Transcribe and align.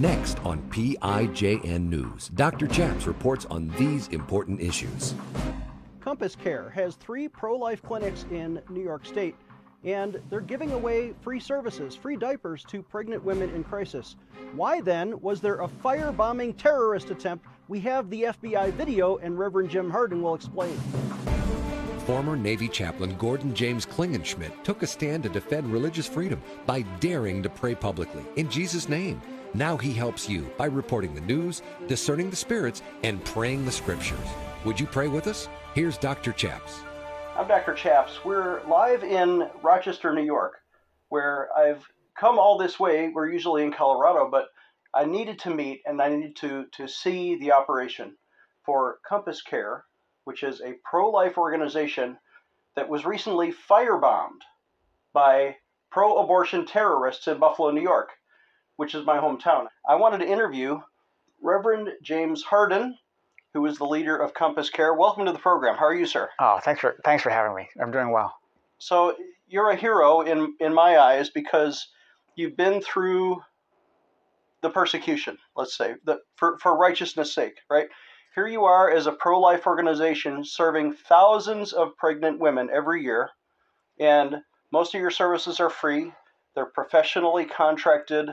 Next 0.00 0.38
on 0.46 0.62
PIJN 0.70 1.90
News, 1.90 2.28
Dr. 2.28 2.66
Chaps 2.66 3.06
reports 3.06 3.44
on 3.50 3.68
these 3.76 4.08
important 4.08 4.58
issues. 4.58 5.14
Compass 6.00 6.34
Care 6.34 6.70
has 6.70 6.94
three 6.94 7.28
pro 7.28 7.54
life 7.54 7.82
clinics 7.82 8.24
in 8.30 8.62
New 8.70 8.82
York 8.82 9.04
State, 9.04 9.36
and 9.84 10.18
they're 10.30 10.40
giving 10.40 10.72
away 10.72 11.12
free 11.20 11.38
services, 11.38 11.94
free 11.94 12.16
diapers 12.16 12.64
to 12.64 12.82
pregnant 12.82 13.22
women 13.22 13.54
in 13.54 13.62
crisis. 13.62 14.16
Why 14.54 14.80
then 14.80 15.20
was 15.20 15.42
there 15.42 15.60
a 15.60 15.68
firebombing 15.68 16.56
terrorist 16.56 17.10
attempt? 17.10 17.44
We 17.68 17.78
have 17.80 18.08
the 18.08 18.22
FBI 18.22 18.72
video, 18.72 19.18
and 19.18 19.38
Reverend 19.38 19.68
Jim 19.68 19.90
Harden 19.90 20.22
will 20.22 20.34
explain. 20.34 20.78
Former 22.06 22.36
Navy 22.36 22.68
chaplain 22.68 23.18
Gordon 23.18 23.54
James 23.54 23.84
Klingenschmitt 23.84 24.64
took 24.64 24.82
a 24.82 24.86
stand 24.86 25.24
to 25.24 25.28
defend 25.28 25.70
religious 25.70 26.08
freedom 26.08 26.40
by 26.64 26.80
daring 27.00 27.42
to 27.42 27.50
pray 27.50 27.74
publicly 27.74 28.24
in 28.36 28.48
Jesus' 28.48 28.88
name. 28.88 29.20
Now 29.54 29.76
he 29.76 29.92
helps 29.92 30.28
you 30.28 30.48
by 30.56 30.66
reporting 30.66 31.12
the 31.12 31.20
news, 31.22 31.62
discerning 31.88 32.30
the 32.30 32.36
spirits, 32.36 32.82
and 33.02 33.24
praying 33.24 33.64
the 33.64 33.72
scriptures. 33.72 34.18
Would 34.64 34.78
you 34.78 34.86
pray 34.86 35.08
with 35.08 35.26
us? 35.26 35.48
Here's 35.74 35.98
Dr. 35.98 36.30
Chaps. 36.30 36.82
I'm 37.36 37.48
Dr. 37.48 37.74
Chaps. 37.74 38.24
We're 38.24 38.62
live 38.68 39.02
in 39.02 39.50
Rochester, 39.60 40.14
New 40.14 40.22
York, 40.22 40.58
where 41.08 41.48
I've 41.58 41.84
come 42.16 42.38
all 42.38 42.58
this 42.58 42.78
way. 42.78 43.08
We're 43.08 43.32
usually 43.32 43.64
in 43.64 43.72
Colorado, 43.72 44.30
but 44.30 44.46
I 44.94 45.04
needed 45.04 45.40
to 45.40 45.50
meet 45.50 45.82
and 45.84 46.00
I 46.00 46.10
needed 46.10 46.36
to, 46.36 46.66
to 46.74 46.86
see 46.86 47.36
the 47.36 47.50
operation 47.50 48.16
for 48.64 48.98
Compass 49.04 49.42
Care, 49.42 49.84
which 50.24 50.44
is 50.44 50.60
a 50.60 50.74
pro 50.84 51.10
life 51.10 51.36
organization 51.36 52.18
that 52.76 52.88
was 52.88 53.04
recently 53.04 53.52
firebombed 53.68 54.42
by 55.12 55.56
pro 55.90 56.18
abortion 56.18 56.66
terrorists 56.66 57.26
in 57.26 57.38
Buffalo, 57.38 57.72
New 57.72 57.82
York, 57.82 58.10
which 58.80 58.94
is 58.94 59.04
my 59.04 59.18
hometown. 59.18 59.66
I 59.86 59.96
wanted 59.96 60.20
to 60.20 60.26
interview 60.26 60.80
Reverend 61.42 61.90
James 62.00 62.42
Harden, 62.42 62.96
who 63.52 63.66
is 63.66 63.76
the 63.76 63.84
leader 63.84 64.16
of 64.16 64.32
Compass 64.32 64.70
Care. 64.70 64.94
Welcome 64.94 65.26
to 65.26 65.32
the 65.32 65.38
program. 65.38 65.76
How 65.76 65.84
are 65.84 65.94
you, 65.94 66.06
sir? 66.06 66.30
Oh, 66.38 66.60
thanks 66.64 66.80
for 66.80 66.96
thanks 67.04 67.22
for 67.22 67.28
having 67.28 67.54
me. 67.54 67.68
I'm 67.78 67.90
doing 67.90 68.10
well. 68.10 68.34
So 68.78 69.16
you're 69.46 69.68
a 69.68 69.76
hero 69.76 70.22
in 70.22 70.56
in 70.60 70.72
my 70.72 70.98
eyes 70.98 71.28
because 71.28 71.88
you've 72.36 72.56
been 72.56 72.80
through 72.80 73.42
the 74.62 74.70
persecution. 74.70 75.36
Let's 75.54 75.76
say 75.76 75.96
the 76.06 76.20
for 76.36 76.56
for 76.56 76.74
righteousness' 76.74 77.34
sake, 77.34 77.58
right? 77.68 77.88
Here 78.34 78.46
you 78.46 78.64
are 78.64 78.90
as 78.90 79.06
a 79.06 79.12
pro 79.12 79.38
life 79.38 79.66
organization 79.66 80.42
serving 80.42 80.94
thousands 80.94 81.74
of 81.74 81.98
pregnant 81.98 82.40
women 82.40 82.70
every 82.72 83.02
year, 83.02 83.28
and 83.98 84.36
most 84.72 84.94
of 84.94 85.02
your 85.02 85.10
services 85.10 85.60
are 85.60 85.68
free. 85.68 86.14
They're 86.54 86.64
professionally 86.64 87.44
contracted 87.44 88.30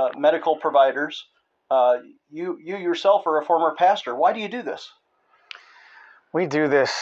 uh, 0.00 0.10
medical 0.18 0.56
providers. 0.56 1.26
Uh, 1.70 1.98
you, 2.30 2.58
you 2.62 2.76
yourself 2.76 3.26
are 3.26 3.40
a 3.40 3.44
former 3.44 3.74
pastor. 3.76 4.14
Why 4.14 4.32
do 4.32 4.40
you 4.40 4.48
do 4.48 4.62
this? 4.62 4.90
We 6.32 6.46
do 6.46 6.68
this, 6.68 6.92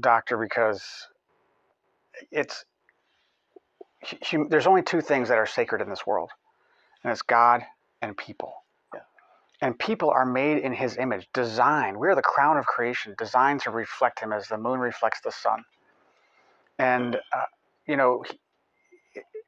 doctor, 0.00 0.38
because 0.38 0.82
it's 2.30 2.64
hum, 4.22 4.48
there's 4.48 4.66
only 4.66 4.82
two 4.82 5.00
things 5.00 5.28
that 5.28 5.38
are 5.38 5.46
sacred 5.46 5.82
in 5.82 5.90
this 5.90 6.06
world, 6.06 6.30
and 7.02 7.12
it's 7.12 7.22
God 7.22 7.62
and 8.00 8.16
people. 8.16 8.54
And 9.62 9.78
people 9.78 10.10
are 10.10 10.26
made 10.26 10.58
in 10.58 10.74
his 10.74 10.98
image, 10.98 11.26
designed. 11.32 11.96
We 11.96 12.08
are 12.08 12.14
the 12.14 12.20
crown 12.20 12.58
of 12.58 12.66
creation, 12.66 13.14
designed 13.16 13.62
to 13.62 13.70
reflect 13.70 14.20
him 14.20 14.30
as 14.30 14.48
the 14.48 14.58
moon 14.58 14.80
reflects 14.80 15.22
the 15.22 15.32
sun. 15.32 15.64
And, 16.78 17.16
uh, 17.16 17.44
you 17.86 17.96
know, 17.96 18.22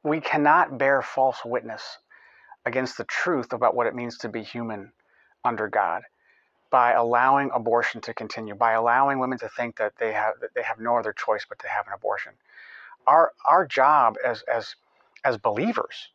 we 0.02 0.22
cannot 0.22 0.78
bear 0.78 1.02
false 1.02 1.36
witness 1.44 1.98
against 2.66 2.98
the 2.98 3.04
truth 3.04 3.52
about 3.52 3.74
what 3.74 3.86
it 3.86 3.94
means 3.94 4.18
to 4.18 4.28
be 4.28 4.42
human 4.42 4.92
under 5.44 5.68
God 5.68 6.02
by 6.70 6.92
allowing 6.92 7.50
abortion 7.54 8.00
to 8.02 8.14
continue, 8.14 8.54
by 8.54 8.72
allowing 8.72 9.18
women 9.18 9.38
to 9.38 9.48
think 9.48 9.76
that 9.76 9.94
they 9.98 10.12
have 10.12 10.34
that 10.40 10.50
they 10.54 10.62
have 10.62 10.78
no 10.78 10.96
other 10.98 11.12
choice 11.12 11.46
but 11.48 11.58
to 11.60 11.68
have 11.68 11.86
an 11.86 11.92
abortion. 11.94 12.32
Our 13.06 13.32
our 13.46 13.66
job 13.66 14.16
as 14.24 14.42
as 14.42 14.74
as 15.24 15.38
believers 15.38 16.08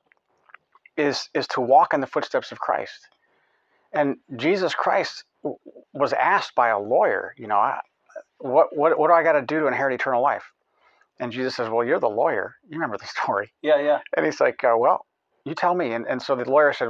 is 0.98 1.30
is 1.34 1.48
to 1.50 1.62
walk 1.62 1.94
in 1.94 2.02
the 2.02 2.08
footsteps 2.08 2.52
of 2.52 2.60
Christ 2.60 3.08
and 3.94 4.18
Jesus 4.36 4.74
Christ 4.74 5.24
was 5.94 6.14
asked 6.14 6.56
by 6.56 6.70
a 6.70 6.80
lawyer, 6.80 7.34
you 7.38 7.48
know, 7.48 7.76
what, 8.40 8.76
what, 8.76 8.98
what 8.98 9.08
do 9.08 9.14
I 9.14 9.24
got 9.24 9.34
to 9.34 9.42
do 9.42 9.62
to 9.62 9.68
inherit 9.68 9.94
eternal 9.94 10.22
life? 10.22 10.52
And 11.20 11.32
Jesus 11.32 11.56
says, 11.56 11.70
well, 11.70 11.86
you're 11.86 12.00
the 12.00 12.10
lawyer. 12.10 12.56
You 12.68 12.76
remember 12.78 12.98
the 12.98 13.06
story. 13.22 13.54
Yeah, 13.62 13.80
yeah. 13.80 14.00
And 14.18 14.26
he's 14.26 14.42
like, 14.42 14.64
uh, 14.64 14.76
well, 14.78 15.06
you 15.46 15.56
tell 15.56 15.76
me. 15.76 15.94
And, 15.94 16.06
and 16.08 16.22
so 16.22 16.36
the 16.36 16.50
lawyer 16.50 16.74
said, 16.74 16.90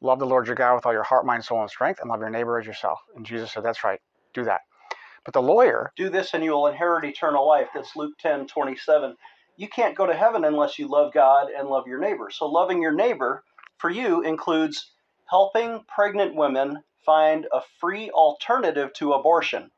love 0.00 0.18
the 0.18 0.26
Lord 0.26 0.46
your 0.46 0.56
God 0.56 0.74
with 0.76 0.86
all 0.86 0.92
your 0.92 1.02
heart, 1.02 1.26
mind, 1.26 1.44
soul, 1.44 1.60
and 1.60 1.70
strength, 1.70 2.00
and 2.00 2.10
love 2.10 2.20
your 2.20 2.30
neighbor 2.30 2.58
as 2.58 2.66
yourself. 2.66 3.00
And 3.16 3.26
Jesus 3.26 3.52
said, 3.52 3.64
that's 3.64 3.84
right. 3.84 4.00
Do 4.34 4.44
that. 4.44 4.60
But 5.24 5.34
the 5.34 5.42
lawyer. 5.42 5.92
Do 5.96 6.10
this 6.10 6.34
and 6.34 6.42
you 6.42 6.52
will 6.52 6.66
inherit 6.66 7.04
eternal 7.04 7.46
life. 7.46 7.68
That's 7.74 7.94
Luke 7.96 8.14
10, 8.18 8.46
27. 8.46 9.10
You 9.56 9.68
can't 9.68 9.96
go 9.96 10.06
to 10.06 10.14
heaven 10.14 10.44
unless 10.44 10.78
you 10.78 10.88
love 10.88 11.12
God 11.12 11.48
and 11.56 11.68
love 11.68 11.86
your 11.86 12.00
neighbor. 12.00 12.30
So 12.30 12.46
loving 12.46 12.82
your 12.82 12.92
neighbor 12.94 13.44
for 13.78 13.90
you 13.90 14.22
includes 14.22 14.90
helping 15.26 15.84
pregnant 15.86 16.34
women 16.34 16.82
find 17.04 17.46
a 17.52 17.60
free 17.80 18.10
alternative 18.10 18.92
to 18.94 19.12
abortion. 19.12 19.70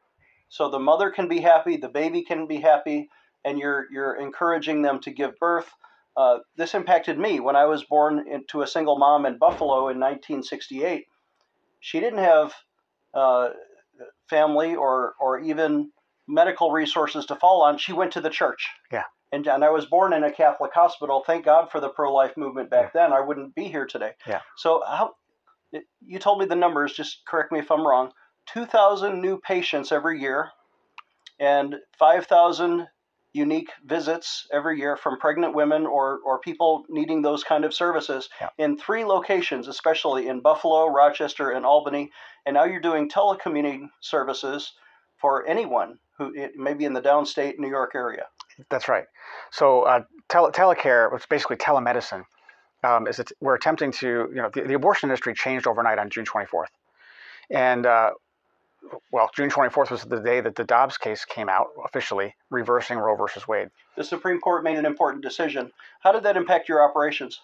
So 0.48 0.70
the 0.70 0.78
mother 0.78 1.10
can 1.10 1.28
be 1.28 1.40
happy, 1.40 1.76
the 1.76 1.88
baby 1.88 2.22
can 2.22 2.46
be 2.46 2.58
happy, 2.58 3.10
and 3.44 3.58
you're, 3.58 3.86
you're 3.90 4.14
encouraging 4.16 4.82
them 4.82 5.00
to 5.00 5.10
give 5.10 5.38
birth. 5.38 5.70
Uh, 6.16 6.38
this 6.56 6.74
impacted 6.74 7.18
me 7.18 7.40
when 7.40 7.56
I 7.56 7.64
was 7.64 7.84
born 7.84 8.24
into 8.30 8.62
a 8.62 8.66
single 8.66 8.98
mom 8.98 9.26
in 9.26 9.38
Buffalo 9.38 9.88
in 9.88 9.98
1968. 9.98 11.04
She 11.80 12.00
didn't 12.00 12.20
have 12.20 12.54
uh, 13.12 13.50
family 14.30 14.74
or, 14.74 15.14
or 15.20 15.40
even 15.40 15.90
medical 16.28 16.70
resources 16.70 17.26
to 17.26 17.36
fall 17.36 17.62
on. 17.62 17.78
She 17.78 17.92
went 17.92 18.12
to 18.12 18.20
the 18.20 18.30
church. 18.30 18.68
Yeah. 18.92 19.04
And, 19.32 19.46
and 19.48 19.64
I 19.64 19.70
was 19.70 19.86
born 19.86 20.12
in 20.12 20.22
a 20.22 20.32
Catholic 20.32 20.72
hospital. 20.72 21.24
Thank 21.26 21.44
God 21.44 21.70
for 21.70 21.80
the 21.80 21.88
pro 21.88 22.14
life 22.14 22.36
movement 22.36 22.70
back 22.70 22.92
yeah. 22.94 23.02
then. 23.02 23.12
I 23.12 23.20
wouldn't 23.20 23.54
be 23.54 23.64
here 23.64 23.86
today. 23.86 24.12
Yeah. 24.26 24.40
So 24.56 24.82
how 24.86 25.14
you 26.06 26.20
told 26.20 26.38
me 26.38 26.46
the 26.46 26.54
numbers, 26.54 26.92
just 26.92 27.22
correct 27.26 27.50
me 27.50 27.58
if 27.58 27.70
I'm 27.70 27.86
wrong 27.86 28.12
2,000 28.52 29.20
new 29.20 29.38
patients 29.38 29.90
every 29.90 30.20
year 30.20 30.50
and 31.40 31.76
5,000 31.98 32.86
unique 33.34 33.70
visits 33.84 34.46
every 34.52 34.78
year 34.78 34.96
from 34.96 35.18
pregnant 35.18 35.54
women 35.54 35.86
or, 35.86 36.20
or 36.24 36.38
people 36.38 36.84
needing 36.88 37.20
those 37.20 37.42
kind 37.42 37.64
of 37.64 37.74
services 37.74 38.28
yeah. 38.40 38.48
in 38.58 38.78
three 38.78 39.04
locations, 39.04 39.66
especially 39.66 40.28
in 40.28 40.40
Buffalo, 40.40 40.86
Rochester, 40.86 41.50
and 41.50 41.66
Albany. 41.66 42.12
And 42.46 42.54
now 42.54 42.64
you're 42.64 42.80
doing 42.80 43.10
telecommuting 43.10 43.88
services 44.00 44.72
for 45.16 45.46
anyone 45.46 45.98
who 46.16 46.32
may 46.54 46.74
be 46.74 46.84
in 46.84 46.92
the 46.92 47.02
downstate 47.02 47.58
New 47.58 47.68
York 47.68 47.92
area. 47.94 48.26
That's 48.70 48.88
right. 48.88 49.06
So 49.50 49.82
uh, 49.82 50.02
tele- 50.28 50.52
telecare, 50.52 51.12
which 51.12 51.22
is 51.22 51.26
basically 51.26 51.56
telemedicine, 51.56 52.24
um, 52.84 53.08
is 53.08 53.20
we're 53.40 53.56
attempting 53.56 53.90
to, 53.92 54.28
you 54.30 54.42
know, 54.42 54.50
the, 54.54 54.62
the, 54.62 54.74
abortion 54.74 55.08
industry 55.08 55.34
changed 55.34 55.66
overnight 55.66 55.98
on 55.98 56.08
June 56.10 56.24
24th. 56.24 56.66
And, 57.50 57.84
uh, 57.86 58.10
well, 59.12 59.30
June 59.34 59.50
24th 59.50 59.90
was 59.90 60.04
the 60.04 60.20
day 60.20 60.40
that 60.40 60.56
the 60.56 60.64
Dobbs 60.64 60.98
case 60.98 61.24
came 61.24 61.48
out 61.48 61.68
officially, 61.84 62.34
reversing 62.50 62.98
Roe 62.98 63.16
versus 63.16 63.46
Wade. 63.46 63.70
The 63.96 64.04
Supreme 64.04 64.40
Court 64.40 64.64
made 64.64 64.76
an 64.76 64.86
important 64.86 65.22
decision. 65.22 65.70
How 66.00 66.12
did 66.12 66.22
that 66.24 66.36
impact 66.36 66.68
your 66.68 66.82
operations? 66.82 67.40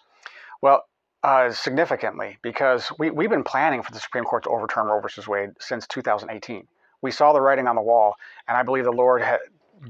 Well, 0.61 0.85
uh, 1.23 1.51
significantly, 1.51 2.37
because 2.41 2.91
we, 2.97 3.11
we've 3.11 3.29
been 3.29 3.43
planning 3.43 3.83
for 3.83 3.91
the 3.91 3.99
Supreme 3.99 4.23
Court 4.23 4.43
to 4.43 4.49
overturn 4.49 4.87
Roe 4.87 4.99
versus 4.99 5.27
Wade 5.27 5.51
since 5.59 5.87
2018. 5.87 6.67
We 7.01 7.11
saw 7.11 7.33
the 7.33 7.41
writing 7.41 7.67
on 7.67 7.75
the 7.75 7.81
wall, 7.81 8.15
and 8.47 8.57
I 8.57 8.63
believe 8.63 8.85
the 8.85 8.91
Lord 8.91 9.21
had, 9.21 9.39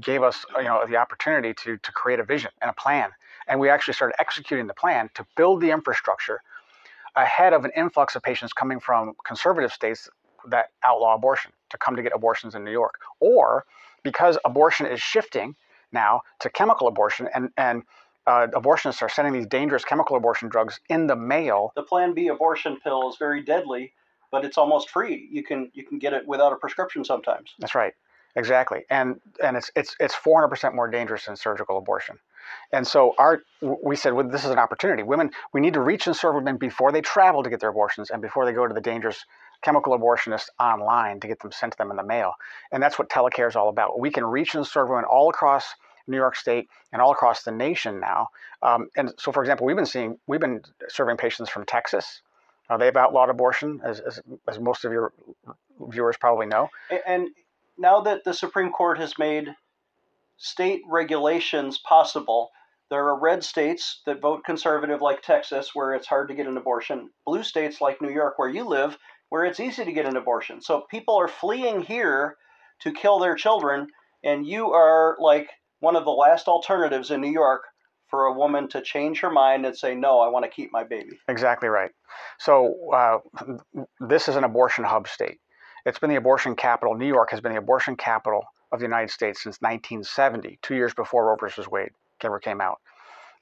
gave 0.00 0.22
us, 0.22 0.44
you 0.56 0.64
know, 0.64 0.84
the 0.88 0.96
opportunity 0.96 1.54
to, 1.54 1.76
to 1.76 1.92
create 1.92 2.20
a 2.20 2.24
vision 2.24 2.50
and 2.60 2.70
a 2.70 2.74
plan 2.74 3.10
and 3.48 3.60
we 3.60 3.68
actually 3.68 3.94
started 3.94 4.14
executing 4.18 4.66
the 4.66 4.74
plan 4.74 5.10
to 5.14 5.26
build 5.36 5.60
the 5.60 5.70
infrastructure 5.70 6.40
ahead 7.16 7.52
of 7.52 7.64
an 7.64 7.70
influx 7.76 8.16
of 8.16 8.22
patients 8.22 8.52
coming 8.52 8.80
from 8.80 9.12
conservative 9.26 9.72
states 9.72 10.08
that 10.48 10.66
outlaw 10.84 11.14
abortion 11.14 11.52
to 11.70 11.78
come 11.78 11.96
to 11.96 12.02
get 12.02 12.12
abortions 12.14 12.54
in 12.54 12.64
New 12.64 12.70
York. 12.72 13.00
Or 13.20 13.64
because 14.02 14.38
abortion 14.44 14.86
is 14.86 15.00
shifting 15.00 15.54
now 15.92 16.22
to 16.40 16.50
chemical 16.50 16.88
abortion 16.88 17.28
and, 17.34 17.50
and 17.56 17.82
uh, 18.26 18.46
abortionists 18.52 19.02
are 19.02 19.08
sending 19.08 19.34
these 19.34 19.46
dangerous 19.46 19.84
chemical 19.84 20.16
abortion 20.16 20.48
drugs 20.48 20.80
in 20.88 21.06
the 21.06 21.16
mail. 21.16 21.72
The 21.74 21.82
Plan 21.82 22.14
B 22.14 22.28
abortion 22.28 22.78
pill 22.82 23.08
is 23.10 23.16
very 23.16 23.42
deadly, 23.42 23.92
but 24.30 24.44
it's 24.44 24.58
almost 24.58 24.90
free. 24.90 25.28
You 25.30 25.42
can 25.42 25.70
you 25.74 25.84
can 25.84 25.98
get 25.98 26.12
it 26.12 26.26
without 26.26 26.52
a 26.52 26.56
prescription 26.56 27.04
sometimes. 27.04 27.54
That's 27.58 27.74
right, 27.74 27.94
exactly, 28.36 28.84
and 28.90 29.20
and 29.42 29.56
it's 29.56 29.70
it's 29.74 29.96
it's 29.98 30.14
400% 30.14 30.74
more 30.74 30.88
dangerous 30.88 31.26
than 31.26 31.36
surgical 31.36 31.78
abortion. 31.78 32.18
And 32.72 32.86
so 32.86 33.14
our 33.18 33.42
we 33.60 33.96
said 33.96 34.12
well, 34.12 34.28
this 34.28 34.44
is 34.44 34.50
an 34.50 34.58
opportunity. 34.58 35.02
Women, 35.02 35.30
we 35.52 35.60
need 35.60 35.74
to 35.74 35.80
reach 35.80 36.06
and 36.06 36.14
serve 36.14 36.36
women 36.36 36.58
before 36.58 36.92
they 36.92 37.00
travel 37.00 37.42
to 37.42 37.50
get 37.50 37.60
their 37.60 37.70
abortions 37.70 38.10
and 38.10 38.22
before 38.22 38.46
they 38.46 38.52
go 38.52 38.68
to 38.68 38.74
the 38.74 38.80
dangerous 38.80 39.24
chemical 39.62 39.98
abortionists 39.98 40.48
online 40.58 41.20
to 41.20 41.28
get 41.28 41.40
them 41.40 41.52
sent 41.52 41.72
to 41.72 41.78
them 41.78 41.90
in 41.90 41.96
the 41.96 42.02
mail. 42.02 42.34
And 42.70 42.82
that's 42.82 42.98
what 42.98 43.08
telecare 43.08 43.48
is 43.48 43.56
all 43.56 43.68
about. 43.68 43.98
We 43.98 44.10
can 44.10 44.24
reach 44.24 44.54
and 44.54 44.66
serve 44.66 44.88
women 44.88 45.04
all 45.04 45.30
across 45.30 45.74
New 46.08 46.16
York 46.16 46.36
State 46.36 46.68
and 46.92 47.00
all 47.00 47.12
across 47.12 47.44
the 47.44 47.52
nation 47.52 48.00
now. 48.00 48.28
Um, 48.60 48.88
and 48.96 49.12
so, 49.18 49.32
for 49.32 49.42
example, 49.42 49.66
we've 49.66 49.76
been 49.76 49.86
seeing 49.86 50.18
we've 50.26 50.40
been 50.40 50.62
serving 50.88 51.16
patients 51.16 51.48
from 51.48 51.64
Texas, 51.64 52.22
Uh, 52.68 52.76
they've 52.76 52.96
outlawed 52.96 53.28
abortion, 53.28 53.80
as, 53.84 54.00
as, 54.00 54.20
as 54.48 54.58
most 54.58 54.84
of 54.84 54.92
your 54.92 55.12
viewers 55.90 56.16
probably 56.16 56.46
know. 56.46 56.68
And 57.06 57.28
now 57.76 58.00
that 58.02 58.24
the 58.24 58.32
Supreme 58.32 58.70
Court 58.70 58.98
has 58.98 59.18
made 59.18 59.48
state 60.38 60.80
regulations 60.88 61.78
possible, 61.78 62.50
there 62.88 63.06
are 63.08 63.18
red 63.18 63.44
states 63.44 64.00
that 64.06 64.20
vote 64.20 64.44
conservative, 64.44 65.02
like 65.02 65.22
Texas, 65.22 65.74
where 65.74 65.94
it's 65.94 66.06
hard 66.06 66.28
to 66.28 66.34
get 66.34 66.46
an 66.46 66.56
abortion, 66.56 67.10
blue 67.26 67.42
states 67.42 67.80
like 67.80 68.00
New 68.00 68.10
York, 68.10 68.38
where 68.38 68.48
you 68.48 68.64
live, 68.64 68.96
where 69.32 69.46
it's 69.46 69.60
easy 69.60 69.82
to 69.82 69.92
get 69.92 70.04
an 70.04 70.18
abortion. 70.18 70.60
So 70.60 70.84
people 70.90 71.16
are 71.16 71.26
fleeing 71.26 71.80
here 71.80 72.36
to 72.82 72.92
kill 72.92 73.18
their 73.18 73.34
children, 73.34 73.86
and 74.22 74.46
you 74.46 74.72
are 74.72 75.16
like 75.18 75.48
one 75.80 75.96
of 75.96 76.04
the 76.04 76.10
last 76.10 76.48
alternatives 76.48 77.10
in 77.10 77.22
New 77.22 77.32
York 77.32 77.62
for 78.08 78.26
a 78.26 78.34
woman 78.34 78.68
to 78.68 78.82
change 78.82 79.20
her 79.20 79.30
mind 79.30 79.64
and 79.64 79.74
say, 79.74 79.94
No, 79.94 80.20
I 80.20 80.28
want 80.28 80.44
to 80.44 80.50
keep 80.50 80.70
my 80.70 80.84
baby. 80.84 81.18
Exactly 81.28 81.70
right. 81.70 81.92
So, 82.40 82.74
uh, 82.94 83.18
this 84.00 84.28
is 84.28 84.36
an 84.36 84.44
abortion 84.44 84.84
hub 84.84 85.08
state. 85.08 85.38
It's 85.86 85.98
been 85.98 86.10
the 86.10 86.16
abortion 86.16 86.54
capital. 86.54 86.94
New 86.94 87.06
York 87.06 87.30
has 87.30 87.40
been 87.40 87.52
the 87.52 87.58
abortion 87.58 87.96
capital 87.96 88.44
of 88.70 88.80
the 88.80 88.84
United 88.84 89.10
States 89.10 89.42
since 89.42 89.56
1970, 89.62 90.58
two 90.60 90.74
years 90.74 90.92
before 90.92 91.28
Roe 91.28 91.36
versus 91.40 91.66
Wade 91.66 91.92
ever 92.22 92.38
came 92.38 92.60
out. 92.60 92.80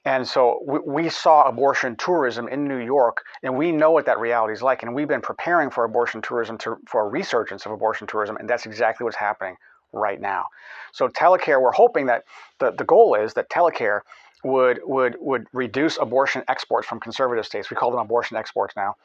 And 0.05 0.26
so 0.26 0.62
we, 0.67 0.79
we, 0.87 1.08
saw 1.11 1.43
abortion 1.43 1.94
tourism 1.97 2.49
in 2.49 2.67
New 2.67 2.79
York, 2.79 3.23
and 3.43 3.56
we 3.56 3.70
know 3.70 3.91
what 3.91 4.06
that 4.06 4.19
reality 4.19 4.55
is 4.55 4.62
like. 4.62 4.82
And 4.82 4.94
we've 4.94 5.08
been 5.08 5.20
preparing 5.20 5.69
for 5.69 5.85
abortion 5.85 6.23
tourism 6.23 6.56
to, 6.58 6.79
for 6.87 7.02
a 7.02 7.08
resurgence 7.08 7.67
of 7.67 7.73
abortion 7.73 8.06
tourism, 8.06 8.37
and 8.38 8.49
that's 8.49 8.64
exactly 8.64 9.05
what's 9.05 9.17
happening 9.17 9.56
right 9.93 10.20
now. 10.20 10.47
So 10.93 11.08
telecare, 11.08 11.61
we're 11.61 11.73
hoping 11.73 12.06
that 12.06 12.25
the, 12.58 12.70
the 12.70 12.85
goal 12.85 13.14
is 13.14 13.35
that 13.35 13.50
telecare 13.50 14.00
would 14.43 14.81
would 14.85 15.17
would 15.20 15.47
reduce 15.52 15.99
abortion 15.99 16.43
exports 16.49 16.87
from 16.87 16.99
conservative 17.00 17.44
states. 17.44 17.70
We 17.70 17.76
call 17.76 17.91
them 17.91 18.00
abortion 18.00 18.38
exports 18.38 18.75
now, 18.76 18.96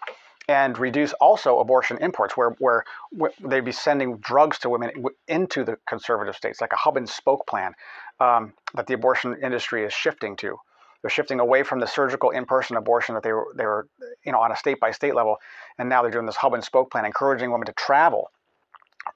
and 0.48 0.78
reduce 0.78 1.12
also 1.14 1.60
abortion 1.60 1.98
imports, 2.00 2.38
where 2.38 2.52
where, 2.60 2.86
where 3.12 3.32
they'd 3.44 3.66
be 3.66 3.74
sending 3.74 4.18
drugs 4.18 4.60
to 4.60 4.70
women 4.70 4.92
into 5.28 5.66
the 5.66 5.78
conservative 5.88 6.36
states, 6.36 6.62
like 6.62 6.72
a 6.72 6.78
hub 6.78 6.96
and 6.96 7.10
spoke 7.10 7.46
plan 7.48 7.74
um, 8.20 8.54
that 8.76 8.88
the 8.88 8.94
abortion 8.94 9.36
industry 9.44 9.84
is 9.84 9.92
shifting 9.92 10.38
to. 10.38 10.58
They're 11.06 11.12
shifting 11.12 11.40
away 11.40 11.62
from 11.62 11.80
the 11.80 11.86
surgical 11.86 12.32
in-person 12.32 12.76
abortion 12.78 13.14
that 13.14 13.22
they 13.22 13.32
were 13.32 13.54
they 13.56 13.68
were 13.68 13.88
you 14.26 14.32
know 14.32 14.40
on 14.40 14.52
a 14.52 14.56
state 14.56 14.80
by 14.80 14.90
state 14.90 15.14
level, 15.14 15.38
and 15.78 15.88
now 15.88 16.02
they're 16.02 16.10
doing 16.10 16.26
this 16.26 16.36
hub 16.36 16.56
and 16.56 16.64
spoke 16.64 16.90
plan, 16.90 17.06
encouraging 17.06 17.52
women 17.52 17.68
to 17.68 17.74
travel 17.74 18.32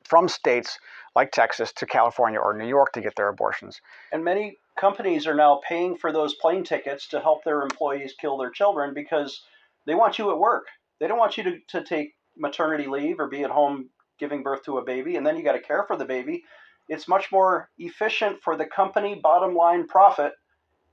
from 0.04 0.30
states 0.30 0.78
like 1.16 1.32
Texas 1.32 1.74
to 1.74 1.88
California 1.88 2.40
or 2.40 2.54
New 2.54 2.68
York 2.68 2.92
to 2.92 3.02
get 3.02 3.16
their 3.16 3.28
abortions. 3.28 3.82
And 4.12 4.24
many 4.24 4.60
companies 4.80 5.26
are 5.26 5.34
now 5.34 5.62
paying 5.68 5.98
for 5.98 6.12
those 6.12 6.36
plane 6.36 6.64
tickets 6.64 7.08
to 7.08 7.22
help 7.22 7.44
their 7.44 7.64
employees 7.64 8.14
kill 8.22 8.38
their 8.38 8.52
children 8.52 8.94
because 8.94 9.42
they 9.88 9.96
want 9.96 10.20
you 10.20 10.30
at 10.30 10.38
work. 10.38 10.68
They 11.00 11.08
don't 11.08 11.18
want 11.18 11.38
you 11.38 11.44
to, 11.46 11.60
to 11.70 11.84
take 11.84 12.14
maternity 12.38 12.86
leave 12.86 13.20
or 13.20 13.28
be 13.28 13.44
at 13.44 13.50
home 13.50 13.90
giving 14.20 14.44
birth 14.44 14.64
to 14.66 14.78
a 14.78 14.84
baby 14.84 15.16
and 15.16 15.26
then 15.26 15.38
you 15.38 15.44
got 15.44 15.54
to 15.54 15.60
care 15.60 15.86
for 15.88 15.98
the 15.98 16.06
baby. 16.06 16.44
It's 16.88 17.08
much 17.08 17.32
more 17.32 17.72
efficient 17.80 18.44
for 18.44 18.56
the 18.56 18.66
company 18.66 19.16
bottom 19.16 19.56
line 19.56 19.88
profit 19.88 20.34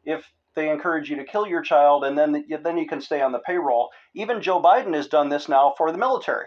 if 0.03 0.27
they 0.57 0.71
encourage 0.71 1.09
you 1.09 1.17
to 1.17 1.25
kill 1.25 1.47
your 1.47 1.63
child, 1.63 2.05
and 2.05 2.19
then 2.19 2.45
then 2.63 2.79
you 2.79 2.89
can 2.89 3.01
stay 3.01 3.21
on 3.21 3.33
the 3.33 3.39
payroll. 3.39 3.91
Even 4.15 4.43
Joe 4.43 4.61
Biden 4.61 4.95
has 4.95 5.07
done 5.07 5.29
this 5.29 5.49
now 5.49 5.75
for 5.77 5.93
the 5.93 5.99
military. 5.99 6.47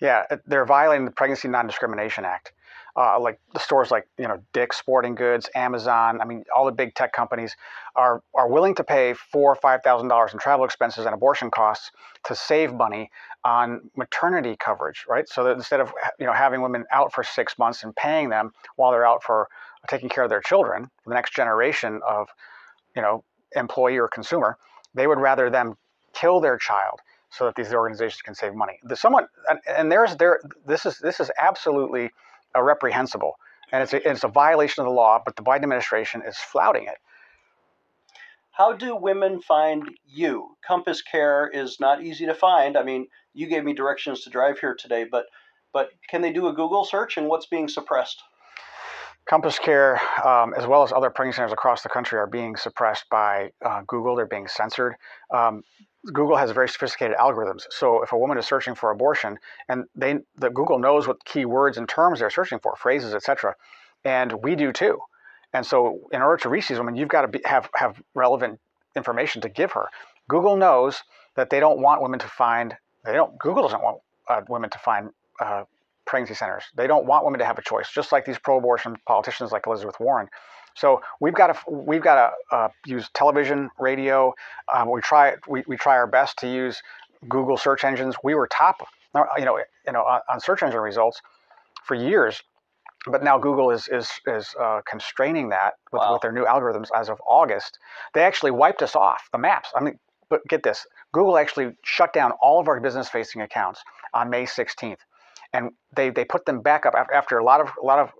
Yeah, 0.00 0.24
they're 0.46 0.66
violating 0.66 1.06
the 1.06 1.10
Pregnancy 1.10 1.48
Non-Discrimination 1.48 2.24
Act. 2.24 2.52
Uh, 2.98 3.20
like 3.20 3.38
the 3.52 3.60
stores 3.60 3.90
like 3.90 4.08
you 4.18 4.26
know 4.26 4.42
Dick's 4.54 4.78
Sporting 4.78 5.14
Goods, 5.14 5.50
Amazon. 5.54 6.18
I 6.22 6.24
mean, 6.24 6.44
all 6.54 6.64
the 6.64 6.72
big 6.72 6.94
tech 6.94 7.12
companies 7.12 7.54
are 7.94 8.22
are 8.34 8.48
willing 8.48 8.74
to 8.76 8.84
pay 8.84 9.12
four 9.12 9.52
or 9.52 9.54
five 9.54 9.82
thousand 9.82 10.08
dollars 10.08 10.32
in 10.32 10.38
travel 10.38 10.64
expenses 10.64 11.04
and 11.04 11.14
abortion 11.14 11.50
costs 11.50 11.90
to 12.24 12.34
save 12.34 12.72
money 12.72 13.10
on 13.44 13.90
maternity 13.96 14.56
coverage, 14.58 15.04
right? 15.06 15.28
So 15.28 15.44
that 15.44 15.56
instead 15.56 15.80
of 15.80 15.92
you 16.18 16.24
know 16.24 16.32
having 16.32 16.62
women 16.62 16.86
out 16.90 17.12
for 17.12 17.22
six 17.22 17.58
months 17.58 17.84
and 17.84 17.94
paying 17.94 18.30
them 18.30 18.52
while 18.76 18.92
they're 18.92 19.06
out 19.06 19.22
for 19.22 19.48
taking 19.88 20.08
care 20.08 20.24
of 20.24 20.30
their 20.30 20.40
children, 20.40 20.90
the 21.06 21.12
next 21.12 21.34
generation 21.34 22.00
of 22.06 22.28
you 22.94 23.02
know 23.02 23.24
employee 23.54 23.98
or 23.98 24.08
consumer, 24.08 24.56
they 24.94 25.06
would 25.06 25.18
rather 25.18 25.50
them 25.50 25.76
kill 26.14 26.40
their 26.40 26.56
child 26.56 27.00
so 27.30 27.44
that 27.44 27.54
these 27.54 27.72
organizations 27.72 28.22
can 28.22 28.34
save 28.34 28.54
money. 28.54 28.78
There's 28.82 29.00
someone, 29.00 29.26
and 29.68 29.92
there's 29.92 30.16
there. 30.16 30.40
This 30.66 30.86
is 30.86 30.98
this 30.98 31.20
is 31.20 31.30
absolutely 31.38 32.10
reprehensible, 32.56 33.38
and 33.72 33.82
it's 33.82 33.92
a, 33.92 34.08
it's 34.08 34.24
a 34.24 34.28
violation 34.28 34.82
of 34.82 34.86
the 34.86 34.94
law. 34.94 35.20
But 35.24 35.36
the 35.36 35.42
Biden 35.42 35.64
administration 35.64 36.22
is 36.26 36.36
flouting 36.38 36.84
it. 36.84 36.98
How 38.52 38.72
do 38.72 38.96
women 38.96 39.42
find 39.42 39.90
you? 40.06 40.56
Compass 40.66 41.02
Care 41.02 41.46
is 41.52 41.78
not 41.78 42.02
easy 42.02 42.24
to 42.24 42.34
find. 42.34 42.78
I 42.78 42.82
mean, 42.82 43.08
you 43.34 43.48
gave 43.48 43.64
me 43.64 43.74
directions 43.74 44.22
to 44.24 44.30
drive 44.30 44.58
here 44.58 44.74
today, 44.74 45.04
but 45.04 45.26
but 45.74 45.90
can 46.08 46.22
they 46.22 46.32
do 46.32 46.46
a 46.46 46.54
Google 46.54 46.84
search 46.84 47.18
and 47.18 47.28
what's 47.28 47.46
being 47.46 47.68
suppressed? 47.68 48.22
Compass 49.26 49.58
Care, 49.58 50.00
um, 50.24 50.54
as 50.54 50.66
well 50.66 50.82
as 50.84 50.92
other 50.92 51.10
pregnancy 51.10 51.36
centers 51.36 51.52
across 51.52 51.82
the 51.82 51.88
country, 51.88 52.18
are 52.18 52.28
being 52.28 52.56
suppressed 52.56 53.08
by 53.10 53.50
uh, 53.64 53.82
Google. 53.86 54.14
They're 54.14 54.26
being 54.26 54.46
censored. 54.46 54.94
Um, 55.32 55.64
Google 56.12 56.36
has 56.36 56.52
very 56.52 56.68
sophisticated 56.68 57.16
algorithms. 57.16 57.64
So 57.70 58.02
if 58.02 58.12
a 58.12 58.18
woman 58.18 58.38
is 58.38 58.46
searching 58.46 58.76
for 58.76 58.92
abortion, 58.92 59.38
and 59.68 59.84
they, 59.96 60.18
the 60.36 60.50
Google 60.50 60.78
knows 60.78 61.08
what 61.08 61.24
keywords 61.24 61.76
and 61.76 61.88
terms 61.88 62.20
they're 62.20 62.30
searching 62.30 62.60
for, 62.60 62.76
phrases, 62.76 63.14
etc., 63.14 63.56
and 64.04 64.32
we 64.44 64.54
do 64.54 64.72
too. 64.72 65.00
And 65.52 65.66
so 65.66 66.08
in 66.12 66.22
order 66.22 66.36
to 66.42 66.48
reach 66.48 66.68
these 66.68 66.78
women, 66.78 66.94
you've 66.94 67.08
got 67.08 67.22
to 67.22 67.28
be, 67.28 67.40
have 67.44 67.68
have 67.74 68.00
relevant 68.14 68.60
information 68.94 69.42
to 69.42 69.48
give 69.48 69.72
her. 69.72 69.88
Google 70.28 70.56
knows 70.56 71.02
that 71.34 71.50
they 71.50 71.58
don't 71.58 71.80
want 71.80 72.02
women 72.02 72.20
to 72.20 72.28
find. 72.28 72.76
They 73.04 73.12
don't. 73.12 73.36
Google 73.38 73.64
doesn't 73.64 73.82
want 73.82 73.98
uh, 74.28 74.42
women 74.48 74.70
to 74.70 74.78
find 74.78 75.10
uh, 75.40 75.64
pregnancy 76.06 76.34
centers. 76.34 76.64
They 76.74 76.86
don't 76.86 77.06
want 77.06 77.24
women 77.24 77.38
to 77.40 77.44
have 77.44 77.58
a 77.58 77.62
choice, 77.62 77.90
just 77.90 78.12
like 78.12 78.24
these 78.24 78.38
pro-abortion 78.38 78.96
politicians 79.06 79.52
like 79.52 79.66
Elizabeth 79.66 79.98
Warren. 80.00 80.28
So 80.74 81.00
we've 81.20 81.34
got 81.34 81.48
to 81.48 81.70
we've 81.70 82.02
got 82.02 82.14
to 82.50 82.56
uh, 82.56 82.68
use 82.84 83.08
television, 83.14 83.70
radio. 83.78 84.34
Um, 84.72 84.90
we 84.90 85.00
try 85.00 85.34
we, 85.48 85.64
we 85.66 85.76
try 85.76 85.96
our 85.96 86.06
best 86.06 86.38
to 86.38 86.48
use 86.48 86.82
Google 87.28 87.56
search 87.56 87.82
engines. 87.82 88.14
We 88.22 88.34
were 88.34 88.46
top, 88.46 88.86
you 89.38 89.44
know, 89.44 89.58
you 89.86 89.92
know, 89.92 90.02
on, 90.02 90.20
on 90.28 90.40
search 90.40 90.62
engine 90.62 90.80
results 90.80 91.20
for 91.84 91.94
years, 91.94 92.42
but 93.06 93.24
now 93.24 93.38
Google 93.38 93.70
is 93.70 93.88
is 93.88 94.10
is 94.26 94.54
uh, 94.60 94.82
constraining 94.86 95.48
that 95.48 95.74
with, 95.92 96.00
wow. 96.00 96.12
with 96.12 96.22
their 96.22 96.32
new 96.32 96.44
algorithms 96.44 96.88
as 96.94 97.08
of 97.08 97.20
August. 97.26 97.78
They 98.12 98.22
actually 98.22 98.50
wiped 98.50 98.82
us 98.82 98.94
off 98.94 99.28
the 99.32 99.38
maps. 99.38 99.70
I 99.74 99.82
mean, 99.82 99.98
but 100.28 100.46
get 100.46 100.62
this: 100.62 100.86
Google 101.12 101.38
actually 101.38 101.74
shut 101.84 102.12
down 102.12 102.32
all 102.42 102.60
of 102.60 102.68
our 102.68 102.80
business-facing 102.80 103.40
accounts 103.40 103.82
on 104.12 104.28
May 104.28 104.44
16th 104.44 104.98
and 105.52 105.70
they, 105.94 106.10
they 106.10 106.24
put 106.24 106.46
them 106.46 106.60
back 106.60 106.86
up 106.86 106.94
after 107.12 107.38
a 107.38 107.44
lot 107.44 107.60
of 107.60 107.68
a 107.82 107.84
lot 107.84 107.98
of 107.98 108.10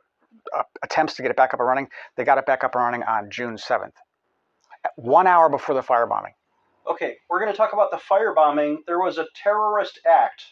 uh, 0.56 0.62
attempts 0.82 1.14
to 1.14 1.22
get 1.22 1.30
it 1.30 1.36
back 1.36 1.54
up 1.54 1.60
and 1.60 1.68
running. 1.68 1.88
They 2.16 2.24
got 2.24 2.38
it 2.38 2.46
back 2.46 2.64
up 2.64 2.74
and 2.74 2.84
running 2.84 3.02
on 3.02 3.30
June 3.30 3.56
7th, 3.56 3.92
one 4.96 5.26
hour 5.26 5.48
before 5.48 5.74
the 5.74 5.82
firebombing. 5.82 6.32
Okay, 6.88 7.16
we're 7.28 7.40
going 7.40 7.50
to 7.50 7.56
talk 7.56 7.72
about 7.72 7.90
the 7.90 7.96
firebombing. 7.96 8.78
There 8.86 9.00
was 9.00 9.18
a 9.18 9.26
terrorist 9.42 10.00
act 10.08 10.42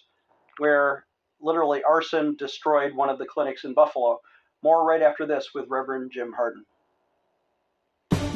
where 0.59 1.07
literally 1.41 1.83
arson 1.85 2.35
destroyed 2.37 2.95
one 2.95 3.09
of 3.09 3.19
the 3.19 3.27
clinics 3.27 3.65
in 3.65 3.75
Buffalo. 3.75 4.21
More 4.63 4.85
right 4.85 5.03
after 5.03 5.27
this 5.27 5.51
with 5.55 5.67
Reverend 5.69 6.11
Jim 6.13 6.33
Harden. 6.33 6.65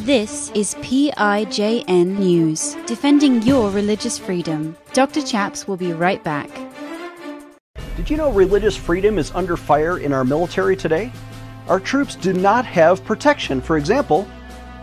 This 0.01 0.51
is 0.55 0.75
PIJN 0.77 2.19
News, 2.19 2.77
defending 2.87 3.43
your 3.43 3.71
religious 3.71 4.19
freedom. 4.19 4.77
Dr. 4.93 5.21
Chaps 5.21 5.67
will 5.67 5.77
be 5.77 5.93
right 5.93 6.23
back. 6.23 6.49
Did 7.99 8.11
you 8.11 8.17
know 8.17 8.31
religious 8.31 8.77
freedom 8.77 9.19
is 9.19 9.33
under 9.33 9.57
fire 9.57 9.99
in 9.99 10.13
our 10.13 10.23
military 10.23 10.77
today? 10.77 11.11
Our 11.67 11.81
troops 11.81 12.15
do 12.15 12.33
not 12.33 12.65
have 12.65 13.05
protection. 13.05 13.61
For 13.61 13.77
example, 13.77 14.25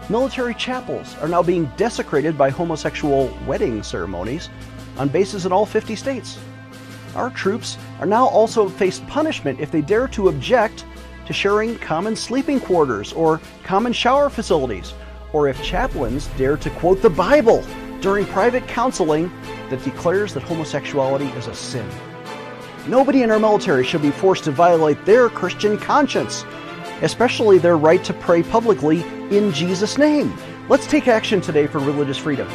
military 0.09 0.53
chapels 0.53 1.15
are 1.19 1.29
now 1.29 1.41
being 1.41 1.71
desecrated 1.77 2.37
by 2.37 2.49
homosexual 2.49 3.33
wedding 3.47 3.83
ceremonies 3.83 4.49
on 4.97 5.07
bases 5.07 5.45
in 5.45 5.53
all 5.53 5.65
50 5.65 5.95
states. 5.95 6.37
Our 7.15 7.29
troops 7.29 7.77
are 8.01 8.05
now 8.05 8.27
also 8.27 8.67
faced 8.67 9.07
punishment 9.07 9.61
if 9.61 9.71
they 9.71 9.81
dare 9.81 10.09
to 10.09 10.27
object 10.27 10.83
to 11.25 11.31
sharing 11.31 11.79
common 11.79 12.17
sleeping 12.17 12.59
quarters 12.59 13.13
or 13.13 13.39
common 13.63 13.93
shower 13.93 14.29
facilities, 14.29 14.93
or 15.31 15.47
if 15.47 15.63
chaplains 15.63 16.27
dare 16.37 16.57
to 16.57 16.69
quote 16.71 17.01
the 17.01 17.09
Bible 17.09 17.63
during 18.01 18.25
private 18.25 18.67
counseling 18.67 19.31
that 19.69 19.81
declares 19.85 20.33
that 20.33 20.43
homosexuality 20.43 21.27
is 21.37 21.47
a 21.47 21.55
sin. 21.55 21.89
Nobody 22.87 23.23
in 23.23 23.31
our 23.31 23.39
military 23.39 23.83
should 23.83 24.03
be 24.03 24.11
forced 24.11 24.43
to 24.43 24.51
violate 24.51 25.03
their 25.05 25.29
Christian 25.29 25.77
conscience, 25.77 26.45
especially 27.01 27.57
their 27.57 27.77
right 27.77 28.03
to 28.03 28.13
pray 28.13 28.43
publicly 28.43 29.01
in 29.35 29.51
Jesus' 29.51 29.97
name. 29.97 30.31
Let's 30.69 30.87
take 30.87 31.07
action 31.07 31.41
today 31.41 31.67
for 31.67 31.79
religious 31.79 32.17
freedom. 32.17 32.47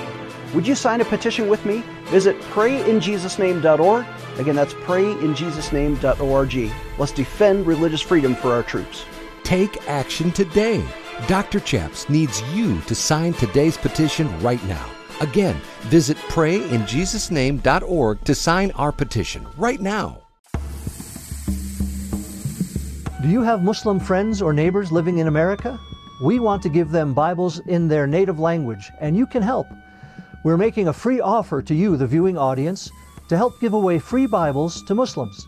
Would 0.54 0.66
you 0.66 0.74
sign 0.74 1.00
a 1.00 1.04
petition 1.04 1.48
with 1.48 1.64
me? 1.64 1.84
Visit 2.06 2.40
prayinjesusname.org. 2.42 4.06
Again, 4.38 4.56
that's 4.56 4.74
prayinjesusname.org. 4.74 6.72
Let's 6.98 7.12
defend 7.12 7.66
religious 7.66 8.00
freedom 8.00 8.34
for 8.34 8.52
our 8.52 8.62
troops. 8.62 9.04
Take 9.42 9.88
action 9.88 10.32
today. 10.32 10.84
Dr. 11.26 11.60
Chaps 11.60 12.08
needs 12.08 12.42
you 12.54 12.80
to 12.82 12.94
sign 12.94 13.34
today's 13.34 13.76
petition 13.76 14.40
right 14.42 14.64
now. 14.64 14.88
Again, 15.20 15.60
visit 15.82 16.16
prayinjesusname.org 16.16 18.24
to 18.24 18.34
sign 18.34 18.70
our 18.72 18.92
petition 18.92 19.46
right 19.56 19.80
now. 19.80 20.19
Do 23.22 23.28
you 23.28 23.42
have 23.42 23.62
Muslim 23.62 24.00
friends 24.00 24.40
or 24.40 24.54
neighbors 24.54 24.90
living 24.90 25.18
in 25.18 25.26
America? 25.26 25.78
We 26.22 26.38
want 26.38 26.62
to 26.62 26.70
give 26.70 26.90
them 26.90 27.12
Bibles 27.12 27.58
in 27.66 27.86
their 27.86 28.06
native 28.06 28.38
language, 28.38 28.90
and 28.98 29.14
you 29.14 29.26
can 29.26 29.42
help. 29.42 29.66
We're 30.42 30.56
making 30.56 30.88
a 30.88 30.92
free 30.94 31.20
offer 31.20 31.60
to 31.60 31.74
you, 31.74 31.98
the 31.98 32.06
viewing 32.06 32.38
audience, 32.38 32.90
to 33.28 33.36
help 33.36 33.60
give 33.60 33.74
away 33.74 33.98
free 33.98 34.24
Bibles 34.24 34.82
to 34.84 34.94
Muslims. 34.94 35.46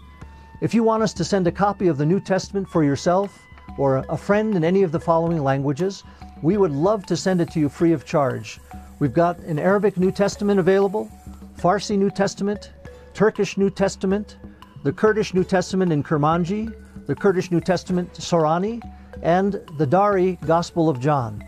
If 0.61 0.75
you 0.75 0.83
want 0.83 1.03
us 1.03 1.15
to 1.15 1.25
send 1.25 1.47
a 1.47 1.53
copy 1.53 1.89
of 1.89 1.97
the 1.97 2.05
New 2.05 2.21
Testament 2.21 2.69
for 2.69 2.85
yourself 2.85 3.41
or 3.79 4.05
a 4.11 4.19
friend 4.19 4.55
in 4.55 4.65
any 4.65 4.83
of 4.83 4.93
the 4.93 5.01
following 5.01 5.43
languages, 5.43 6.05
we 6.43 6.59
would 6.59 6.73
love 6.73 7.07
to 7.07 7.17
send 7.17 7.41
it 7.41 7.51
to 7.53 7.59
you 7.59 7.71
free 7.71 7.93
of 7.93 8.05
charge. 8.05 8.61
We've 8.99 9.15
got 9.15 9.39
an 9.39 9.59
Arabic 9.59 9.97
New 9.97 10.13
Testament 10.13 10.61
available, 10.61 11.11
Farsi 11.59 11.97
New 11.97 12.11
Testament, 12.11 12.71
Turkish 13.15 13.57
New 13.57 13.71
Testament, 13.71 14.37
the 14.83 14.93
Kurdish 14.93 15.33
New 15.33 15.45
Testament 15.45 15.91
in 15.91 16.03
Kurmanji, 16.03 16.75
the 17.07 17.15
Kurdish 17.15 17.51
New 17.51 17.61
Testament 17.61 18.13
Sorani, 18.15 18.83
and 19.23 19.61
the 19.79 19.87
Dari 19.87 20.39
Gospel 20.47 20.89
of 20.89 21.01
John. 21.01 21.45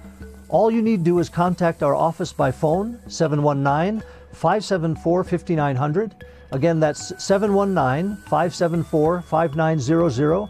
All 0.49 0.71
you 0.71 0.83
need 0.83 0.99
to 0.99 1.05
do 1.05 1.19
is 1.19 1.29
contact 1.29 1.83
our 1.83 1.95
office 1.95 2.33
by 2.33 2.51
phone, 2.51 3.01
719 3.09 4.03
574 4.33 5.25
5900. 5.25 6.15
Again, 6.53 6.79
that's 6.79 7.13
719 7.23 8.17
574 8.23 9.23
5900. 9.23 10.49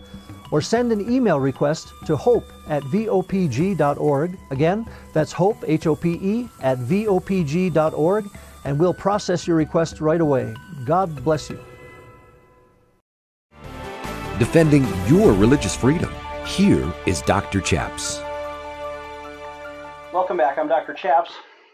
Or 0.50 0.60
send 0.60 0.92
an 0.92 1.10
email 1.10 1.40
request 1.40 1.92
to 2.06 2.16
hope 2.16 2.44
at 2.68 2.82
vopg.org. 2.84 4.38
Again, 4.50 4.86
that's 5.12 5.32
hope, 5.32 5.56
H 5.66 5.86
O 5.86 5.96
P 5.96 6.12
E, 6.22 6.48
at 6.60 6.78
vopg.org, 6.78 8.30
and 8.64 8.78
we'll 8.78 8.94
process 8.94 9.46
your 9.46 9.56
request 9.56 10.00
right 10.00 10.20
away. 10.20 10.54
God 10.84 11.24
bless 11.24 11.50
you. 11.50 11.58
Defending 14.40 14.84
your 15.06 15.32
religious 15.32 15.76
freedom. 15.76 16.12
Here 16.44 16.92
is 17.06 17.22
Dr. 17.22 17.60
Chaps. 17.60 18.18
Welcome 20.12 20.36
back. 20.36 20.58
I'm 20.58 20.66
Dr. 20.66 20.92
Chaps, 20.92 21.30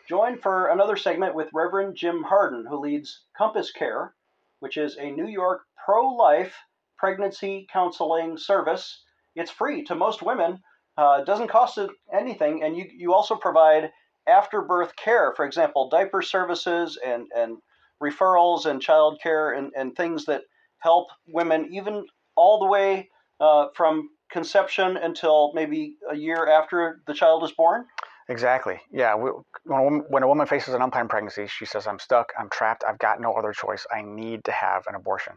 joined 0.07 0.43
for 0.43 0.67
another 0.67 0.95
segment 0.95 1.35
with 1.35 1.49
Reverend 1.55 1.97
Jim 1.97 2.23
Harden, 2.23 2.67
who 2.69 2.79
leads 2.79 3.23
Compass 3.35 3.73
Care, 3.73 4.15
which 4.59 4.77
is 4.77 4.99
a 4.99 5.11
New 5.11 5.27
York 5.27 5.63
pro 5.83 6.07
life 6.09 6.55
pregnancy 6.99 7.67
counseling 7.73 8.37
service. 8.37 9.05
It's 9.35 9.51
free 9.51 9.83
to 9.85 9.95
most 9.95 10.21
women, 10.21 10.59
uh, 10.99 11.25
doesn't 11.25 11.49
cost 11.49 11.79
anything, 12.13 12.63
and 12.63 12.77
you, 12.77 12.85
you 12.95 13.15
also 13.15 13.37
provide 13.37 13.91
after 14.27 14.61
birth 14.61 14.95
care, 14.97 15.33
for 15.35 15.47
example, 15.47 15.89
diaper 15.89 16.21
services 16.21 16.99
and, 17.03 17.27
and 17.35 17.57
referrals 18.03 18.67
and 18.67 18.83
child 18.83 19.19
care 19.23 19.53
and, 19.53 19.73
and 19.75 19.97
things 19.97 20.27
that 20.27 20.43
help 20.81 21.09
women 21.27 21.67
even 21.73 22.05
all 22.41 22.59
the 22.59 22.67
way 22.67 23.11
uh, 23.39 23.67
from 23.75 24.09
conception 24.33 24.97
until 24.97 25.53
maybe 25.55 25.97
a 26.11 26.17
year 26.17 26.49
after 26.49 27.03
the 27.07 27.13
child 27.13 27.45
is 27.45 27.53
born? 27.53 27.85
Exactly. 28.31 28.81
Yeah. 28.91 29.15
When, 29.15 29.33
a 29.71 29.83
woman, 29.83 30.05
when 30.09 30.23
a 30.23 30.29
woman 30.29 30.47
faces 30.47 30.73
an 30.73 30.81
unplanned 30.81 31.11
pregnancy, 31.11 31.47
she 31.49 31.67
says, 31.67 31.87
I'm 31.87 31.99
stuck, 31.99 32.33
I'm 32.39 32.49
trapped, 32.49 32.83
I've 32.83 32.99
got 32.99 33.21
no 33.21 33.35
other 33.35 33.53
choice. 33.53 33.87
I 33.95 34.01
need 34.03 34.45
to 34.45 34.53
have 34.53 34.87
an 34.87 34.95
abortion. 34.95 35.35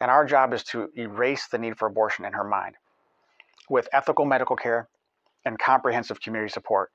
And 0.00 0.10
our 0.10 0.24
job 0.24 0.54
is 0.54 0.64
to 0.64 0.88
erase 0.96 1.48
the 1.48 1.58
need 1.58 1.76
for 1.76 1.86
abortion 1.86 2.24
in 2.24 2.32
her 2.32 2.44
mind 2.44 2.76
with 3.68 3.88
ethical 3.92 4.24
medical 4.24 4.56
care 4.56 4.88
and 5.44 5.58
comprehensive 5.58 6.20
community 6.20 6.52
support 6.52 6.90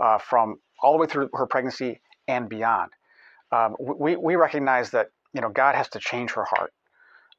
uh, 0.00 0.18
from 0.18 0.60
all 0.82 0.92
the 0.92 0.98
way 0.98 1.06
through 1.06 1.30
her 1.34 1.46
pregnancy 1.46 2.00
and 2.28 2.48
beyond. 2.48 2.90
Um, 3.50 3.74
we, 3.80 4.16
we 4.16 4.36
recognize 4.36 4.90
that 4.90 5.08
you 5.32 5.40
know 5.40 5.48
God 5.48 5.74
has 5.74 5.88
to 5.90 5.98
change 5.98 6.32
her 6.32 6.44
heart. 6.44 6.72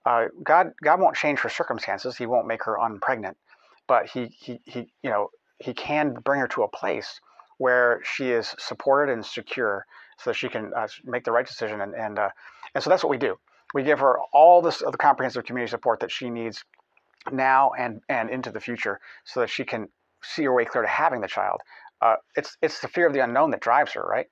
Uh, 0.05 0.25
God 0.43 0.71
God 0.83 0.99
won't 0.99 1.15
change 1.15 1.39
her 1.39 1.49
circumstances. 1.49 2.17
He 2.17 2.25
won't 2.25 2.47
make 2.47 2.63
her 2.63 2.77
unpregnant, 2.77 3.35
but 3.87 4.07
he 4.07 4.27
he 4.27 4.61
he 4.65 4.91
you 5.03 5.09
know 5.09 5.29
he 5.59 5.73
can 5.73 6.13
bring 6.13 6.39
her 6.39 6.47
to 6.49 6.63
a 6.63 6.67
place 6.69 7.19
where 7.57 8.01
she 8.03 8.31
is 8.31 8.55
supported 8.57 9.11
and 9.11 9.25
secure, 9.25 9.85
so 10.17 10.29
that 10.29 10.35
she 10.35 10.47
can 10.47 10.71
uh, 10.75 10.87
make 11.03 11.25
the 11.25 11.31
right 11.31 11.45
decision. 11.45 11.81
And 11.81 11.93
and 11.93 12.17
uh, 12.17 12.29
and 12.73 12.83
so 12.83 12.89
that's 12.89 13.03
what 13.03 13.09
we 13.09 13.17
do. 13.17 13.37
We 13.73 13.83
give 13.83 13.99
her 13.99 14.19
all 14.33 14.61
this 14.61 14.79
the 14.79 14.91
comprehensive 14.97 15.43
community 15.45 15.69
support 15.69 15.99
that 15.99 16.11
she 16.11 16.29
needs 16.29 16.63
now 17.31 17.71
and 17.77 18.01
and 18.09 18.29
into 18.29 18.51
the 18.51 18.59
future, 18.59 18.99
so 19.25 19.41
that 19.41 19.49
she 19.49 19.65
can 19.65 19.89
see 20.23 20.43
her 20.43 20.53
way 20.53 20.65
clear 20.65 20.81
to 20.83 20.89
having 20.89 21.21
the 21.21 21.27
child. 21.27 21.61
Uh, 22.01 22.15
it's 22.35 22.57
it's 22.61 22.79
the 22.79 22.87
fear 22.87 23.05
of 23.05 23.13
the 23.13 23.19
unknown 23.23 23.51
that 23.51 23.59
drives 23.59 23.91
her, 23.93 24.01
right? 24.01 24.27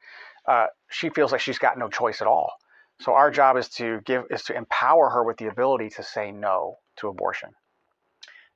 Uh, 0.48 0.68
she 0.90 1.10
feels 1.10 1.34
like 1.34 1.42
she's 1.42 1.60
got 1.60 1.78
no 1.78 1.90
choice 1.90 2.22
at 2.22 2.28
all. 2.28 2.54
So 3.01 3.13
our 3.13 3.32
job 3.32 3.58
is 3.58 3.70
to 3.70 4.01
give 4.06 4.25
is 4.30 4.44
to 4.44 4.56
empower 4.56 5.10
her 5.10 5.24
with 5.24 5.38
the 5.38 5.48
ability 5.48 5.89
to 5.92 6.04
say 6.04 6.32
no 6.32 6.77
to 6.98 7.08
abortion. 7.08 7.50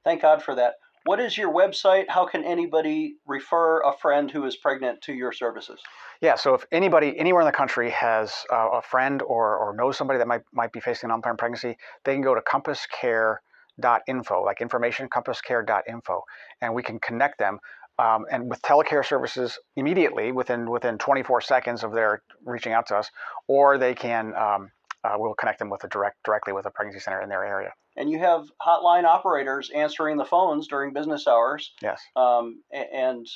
Thank 0.03 0.21
God 0.21 0.41
for 0.41 0.55
that. 0.55 0.75
What 1.05 1.19
is 1.19 1.35
your 1.35 1.51
website? 1.51 2.05
How 2.09 2.25
can 2.25 2.43
anybody 2.43 3.15
refer 3.25 3.81
a 3.81 3.97
friend 3.97 4.29
who 4.29 4.45
is 4.45 4.55
pregnant 4.55 5.01
to 5.03 5.13
your 5.13 5.31
services? 5.31 5.81
Yeah, 6.21 6.35
so 6.35 6.53
if 6.53 6.63
anybody 6.71 7.17
anywhere 7.17 7.41
in 7.41 7.47
the 7.47 7.51
country 7.51 7.89
has 7.89 8.45
uh, 8.51 8.69
a 8.73 8.81
friend 8.83 9.23
or, 9.23 9.57
or 9.57 9.75
knows 9.75 9.97
somebody 9.97 10.19
that 10.19 10.27
might 10.27 10.43
might 10.53 10.71
be 10.71 10.79
facing 10.79 11.09
an 11.09 11.15
unplanned 11.15 11.39
pregnancy, 11.39 11.77
they 12.05 12.13
can 12.13 12.21
go 12.21 12.35
to 12.35 12.41
compasscare.info, 12.41 14.43
like 14.43 14.61
information 14.61 15.09
compasscare.info, 15.09 16.23
and 16.61 16.75
we 16.75 16.83
can 16.83 16.99
connect 16.99 17.39
them 17.39 17.57
um, 18.01 18.25
and 18.31 18.49
with 18.49 18.61
telecare 18.61 19.05
services 19.05 19.59
immediately 19.75 20.31
within 20.31 20.69
within 20.69 20.97
24 20.97 21.41
seconds 21.41 21.83
of 21.83 21.91
their 21.93 22.23
reaching 22.45 22.73
out 22.73 22.87
to 22.87 22.95
us, 22.95 23.09
or 23.47 23.77
they 23.77 23.93
can 23.93 24.33
um, 24.35 24.71
uh, 25.03 25.13
we'll 25.17 25.33
connect 25.35 25.59
them 25.59 25.69
with 25.69 25.83
a 25.83 25.87
direct 25.87 26.17
directly 26.23 26.53
with 26.53 26.65
a 26.65 26.71
pregnancy 26.71 26.99
center 26.99 27.21
in 27.21 27.29
their 27.29 27.45
area. 27.45 27.71
And 27.97 28.09
you 28.09 28.19
have 28.19 28.45
hotline 28.65 29.03
operators 29.03 29.69
answering 29.75 30.17
the 30.17 30.25
phones 30.25 30.67
during 30.67 30.93
business 30.93 31.27
hours. 31.27 31.73
Yes. 31.81 32.01
Um, 32.15 32.63
and 32.71 33.27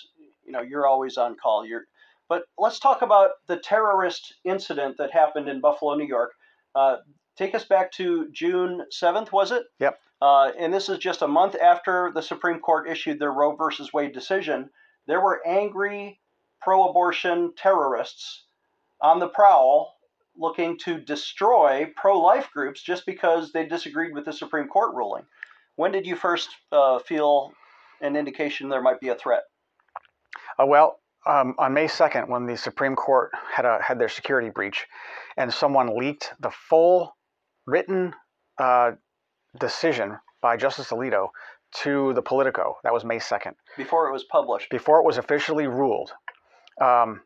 you 0.46 0.52
know 0.52 0.62
you're 0.62 0.88
always 0.88 1.18
on 1.18 1.36
call. 1.36 1.66
You're, 1.66 1.84
but 2.28 2.44
let's 2.58 2.80
talk 2.80 3.02
about 3.02 3.32
the 3.48 3.58
terrorist 3.58 4.34
incident 4.44 4.98
that 4.98 5.12
happened 5.12 5.48
in 5.48 5.62
Buffalo, 5.62 5.96
New 5.96 6.08
York. 6.08 6.32
Uh, 6.74 6.98
take 7.36 7.56
us 7.56 7.66
back 7.66 7.92
to 7.94 8.30
June 8.32 8.86
7th, 8.92 9.32
was 9.32 9.52
it? 9.52 9.64
Yep. 9.80 10.00
Uh, 10.22 10.52
and 10.58 10.74
this 10.74 10.90
is 10.90 10.98
just 10.98 11.22
a 11.22 11.28
month 11.28 11.56
after 11.56 12.12
the 12.14 12.22
Supreme 12.22 12.60
Court 12.60 12.90
issued 12.90 13.20
their 13.20 13.32
Roe 13.32 13.56
versus 13.56 13.94
Wade 13.94 14.14
decision. 14.14 14.70
There 15.08 15.22
were 15.22 15.46
angry 15.46 16.20
pro 16.62 16.90
abortion 16.90 17.54
terrorists 17.58 18.46
on 19.02 19.20
the 19.20 19.28
prowl 19.28 19.96
looking 20.38 20.78
to 20.80 21.00
destroy 21.00 21.92
pro 21.96 22.20
life 22.20 22.50
groups 22.52 22.82
just 22.82 23.06
because 23.06 23.52
they 23.52 23.66
disagreed 23.66 24.14
with 24.14 24.26
the 24.26 24.34
Supreme 24.34 24.68
Court 24.68 24.96
ruling. 24.96 25.24
When 25.76 25.92
did 25.92 26.06
you 26.06 26.16
first 26.16 26.50
uh, 26.72 27.00
feel 27.00 27.54
an 28.02 28.16
indication 28.16 28.70
there 28.70 28.82
might 28.82 29.00
be 29.00 29.10
a 29.10 29.16
threat? 29.16 29.44
Uh, 30.60 30.66
well, 30.66 31.00
um, 31.26 31.56
on 31.58 31.74
May 31.74 31.88
2nd, 31.88 32.30
when 32.30 32.46
the 32.46 32.56
Supreme 32.56 32.96
Court 32.96 33.32
had, 33.52 33.66
a, 33.66 33.80
had 33.82 34.00
their 34.00 34.10
security 34.10 34.50
breach 34.50 34.86
and 35.38 35.54
someone 35.54 35.98
leaked 35.98 36.34
the 36.40 36.52
full 36.52 37.15
written 37.66 38.14
uh, 38.58 38.92
decision 39.60 40.18
by 40.42 40.58
Justice 40.58 40.90
Alito 40.90 41.30
to 41.84 42.14
the 42.14 42.22
Politico. 42.22 42.78
That 42.84 42.94
was 42.94 43.04
May 43.04 43.18
2nd. 43.18 43.54
Before 43.78 44.08
it 44.08 44.14
was 44.14 44.24
published. 44.24 44.70
Before 44.70 45.00
it 45.00 45.06
was 45.06 45.18
officially 45.18 45.68
ruled. 45.68 46.12
Um, 46.82 47.22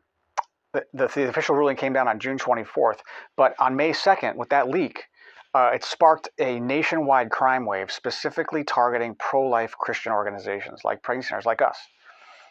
the, 0.72 0.84
the, 0.94 1.08
the, 1.08 1.28
official 1.28 1.56
ruling 1.56 1.76
came 1.76 1.92
down 1.92 2.06
on 2.08 2.20
June 2.20 2.38
24th, 2.38 2.98
but 3.36 3.54
on 3.58 3.74
May 3.74 3.90
2nd, 3.90 4.36
with 4.36 4.50
that 4.50 4.68
leak, 4.68 5.04
uh, 5.52 5.70
it 5.74 5.82
sparked 5.82 6.28
a 6.38 6.60
nationwide 6.60 7.30
crime 7.30 7.66
wave 7.66 7.90
specifically 7.90 8.62
targeting 8.62 9.16
pro 9.16 9.42
life 9.42 9.72
Christian 9.72 10.12
organizations 10.12 10.82
like 10.84 11.02
pregnancy 11.02 11.28
centers 11.28 11.46
like 11.46 11.60
us. 11.60 11.76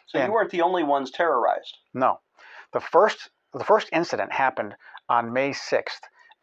So 0.06 0.18
and 0.18 0.28
you 0.28 0.32
weren't 0.32 0.50
the 0.50 0.60
only 0.60 0.82
ones 0.82 1.10
terrorized? 1.10 1.78
No. 1.94 2.20
The 2.72 2.80
first, 2.80 3.30
the 3.54 3.64
first 3.64 3.88
incident 3.92 4.32
happened 4.32 4.74
on 5.08 5.32
May 5.32 5.50
6th 5.50 6.00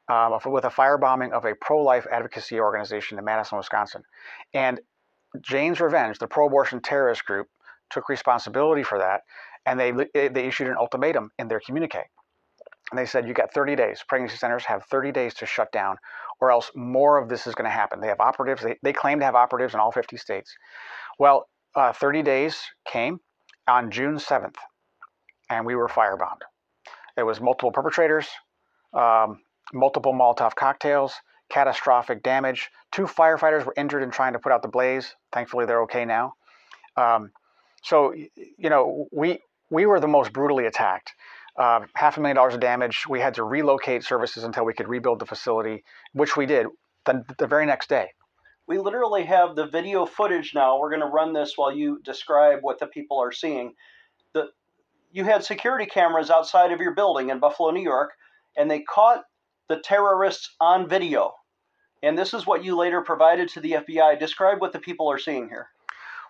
um, 0.10 0.38
with 0.46 0.66
a 0.66 0.70
firebombing 0.70 1.32
of 1.32 1.46
a 1.46 1.56
pro-life 1.56 2.08
advocacy 2.12 2.60
organization 2.60 3.18
in 3.18 3.26
Madison, 3.26 3.58
Wisconsin. 3.58 4.04
And 4.54 4.80
Jane's 5.42 5.80
Revenge, 5.80 6.20
the 6.20 6.28
pro-abortion 6.28 6.82
terrorist 6.82 7.26
group, 7.26 7.48
took 7.90 8.10
responsibility 8.10 8.84
for 8.84 8.98
that, 9.00 9.22
and 9.66 9.80
they 9.80 9.92
they 10.14 10.48
issued 10.48 10.68
an 10.68 10.78
ultimatum 10.78 11.32
in 11.38 11.48
their 11.48 11.60
communique. 11.60 12.04
And 12.92 12.98
they 12.98 13.06
said, 13.06 13.28
"You 13.28 13.34
got 13.34 13.54
30 13.54 13.76
days. 13.76 14.04
Pregnancy 14.08 14.38
centers 14.38 14.66
have 14.66 14.86
30 14.86 15.12
days 15.12 15.34
to 15.36 15.46
shut 15.46 15.72
down, 15.72 15.98
or 16.40 16.52
else 16.52 16.72
more 16.76 17.18
of 17.18 17.30
this 17.30 17.48
is 17.48 17.56
going 17.56 17.70
to 17.70 17.72
happen." 17.72 18.00
They 18.00 18.08
have 18.08 18.20
operatives. 18.20 18.64
They, 18.64 18.78
they 18.82 18.94
claim 18.94 19.20
to 19.20 19.26
have 19.26 19.36
operatives 19.36 19.74
in 19.74 19.80
all 19.80 19.92
50 19.92 20.18
states. 20.18 20.56
Well, 21.20 21.50
uh, 21.76 21.94
30 21.94 22.24
days 22.24 22.62
came 22.88 23.20
on 23.68 23.92
June 23.92 24.16
7th, 24.16 24.56
and 25.50 25.66
we 25.66 25.76
were 25.76 25.88
firebombed. 25.88 26.42
There 27.16 27.26
was 27.26 27.42
multiple 27.42 27.72
perpetrators. 27.72 28.28
Um, 28.94 29.42
multiple 29.74 30.14
Molotov 30.14 30.56
cocktails, 30.56 31.14
catastrophic 31.50 32.24
damage. 32.24 32.70
Two 32.92 33.04
firefighters 33.06 33.66
were 33.66 33.74
injured 33.78 34.04
in 34.04 34.12
trying 34.12 34.34
to 34.34 34.40
put 34.40 34.52
out 34.52 34.62
the 34.62 34.68
blaze. 34.68 35.16
Thankfully, 35.32 35.66
they're 35.66 35.84
okay 35.84 36.06
now. 36.06 36.34
Um, 36.98 37.32
so, 37.84 38.14
you 38.14 38.70
know, 38.70 39.08
we 39.12 39.40
we 39.70 39.86
were 39.86 40.00
the 40.00 40.08
most 40.08 40.34
brutally 40.34 40.66
attacked. 40.66 41.14
uh, 41.58 41.82
half 41.96 42.18
a 42.18 42.20
million 42.22 42.36
dollars 42.36 42.54
of 42.54 42.60
damage. 42.60 43.06
We 43.10 43.20
had 43.20 43.36
to 43.36 43.44
relocate 43.44 44.04
services 44.04 44.44
until 44.44 44.66
we 44.66 44.74
could 44.74 44.88
rebuild 44.88 45.20
the 45.20 45.26
facility, 45.26 45.84
which 46.14 46.38
we 46.38 46.46
did 46.46 46.68
the, 47.06 47.24
the 47.38 47.48
very 47.48 47.66
next 47.66 47.90
day. 47.90 48.12
We 48.68 48.80
literally 48.80 49.24
have 49.26 49.56
the 49.56 49.66
video 49.66 50.06
footage 50.06 50.54
now. 50.54 50.80
We're 50.80 50.90
going 50.90 51.02
to 51.02 51.08
run 51.08 51.34
this 51.34 51.54
while 51.56 51.74
you 51.76 52.00
describe 52.04 52.60
what 52.62 52.80
the 52.80 52.88
people 52.88 53.20
are 53.20 53.32
seeing. 53.32 53.74
The, 54.34 54.50
you 55.12 55.24
had 55.24 55.44
security 55.44 55.86
cameras 55.86 56.30
outside 56.30 56.72
of 56.72 56.80
your 56.80 56.94
building 56.94 57.30
in 57.30 57.40
Buffalo, 57.40 57.72
New 57.72 57.82
York, 57.82 58.12
and 58.58 58.70
they 58.70 58.82
caught 58.82 59.24
the 59.70 59.80
terrorists 59.80 60.56
on 60.60 60.88
video. 60.88 61.34
And 62.04 62.18
this 62.18 62.34
is 62.34 62.46
what 62.46 62.64
you 62.64 62.78
later 62.78 63.02
provided 63.02 63.50
to 63.50 63.60
the 63.60 63.72
FBI. 63.74 64.20
Describe 64.20 64.62
what 64.62 64.74
the 64.74 64.80
people 64.80 65.10
are 65.10 65.18
seeing 65.18 65.50
here. 65.50 65.68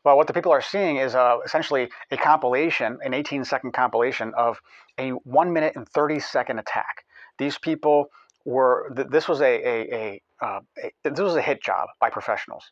Well, 0.04 0.16
what 0.16 0.28
the 0.28 0.34
people 0.34 0.52
are 0.52 0.62
seeing 0.62 0.98
is 0.98 1.16
uh, 1.16 1.40
essentially 1.46 1.90
a 2.12 2.18
compilation, 2.18 2.98
an 3.04 3.14
18 3.14 3.44
second 3.44 3.74
compilation 3.74 4.34
of 4.38 4.60
a 4.98 5.10
one 5.10 5.52
minute 5.52 5.74
and 5.76 5.88
30 5.90 6.20
second 6.20 6.60
attack. 6.60 7.04
These 7.38 7.58
people 7.58 8.10
were, 8.46 8.92
this 9.10 9.28
was 9.28 9.42
a, 9.42 9.46
a, 9.46 9.94
a, 9.94 10.22
uh, 10.42 10.60
a 10.84 11.10
this 11.10 11.20
was 11.20 11.36
a 11.36 11.42
hit 11.42 11.62
job 11.62 11.90
by 12.00 12.10
professionals. 12.10 12.72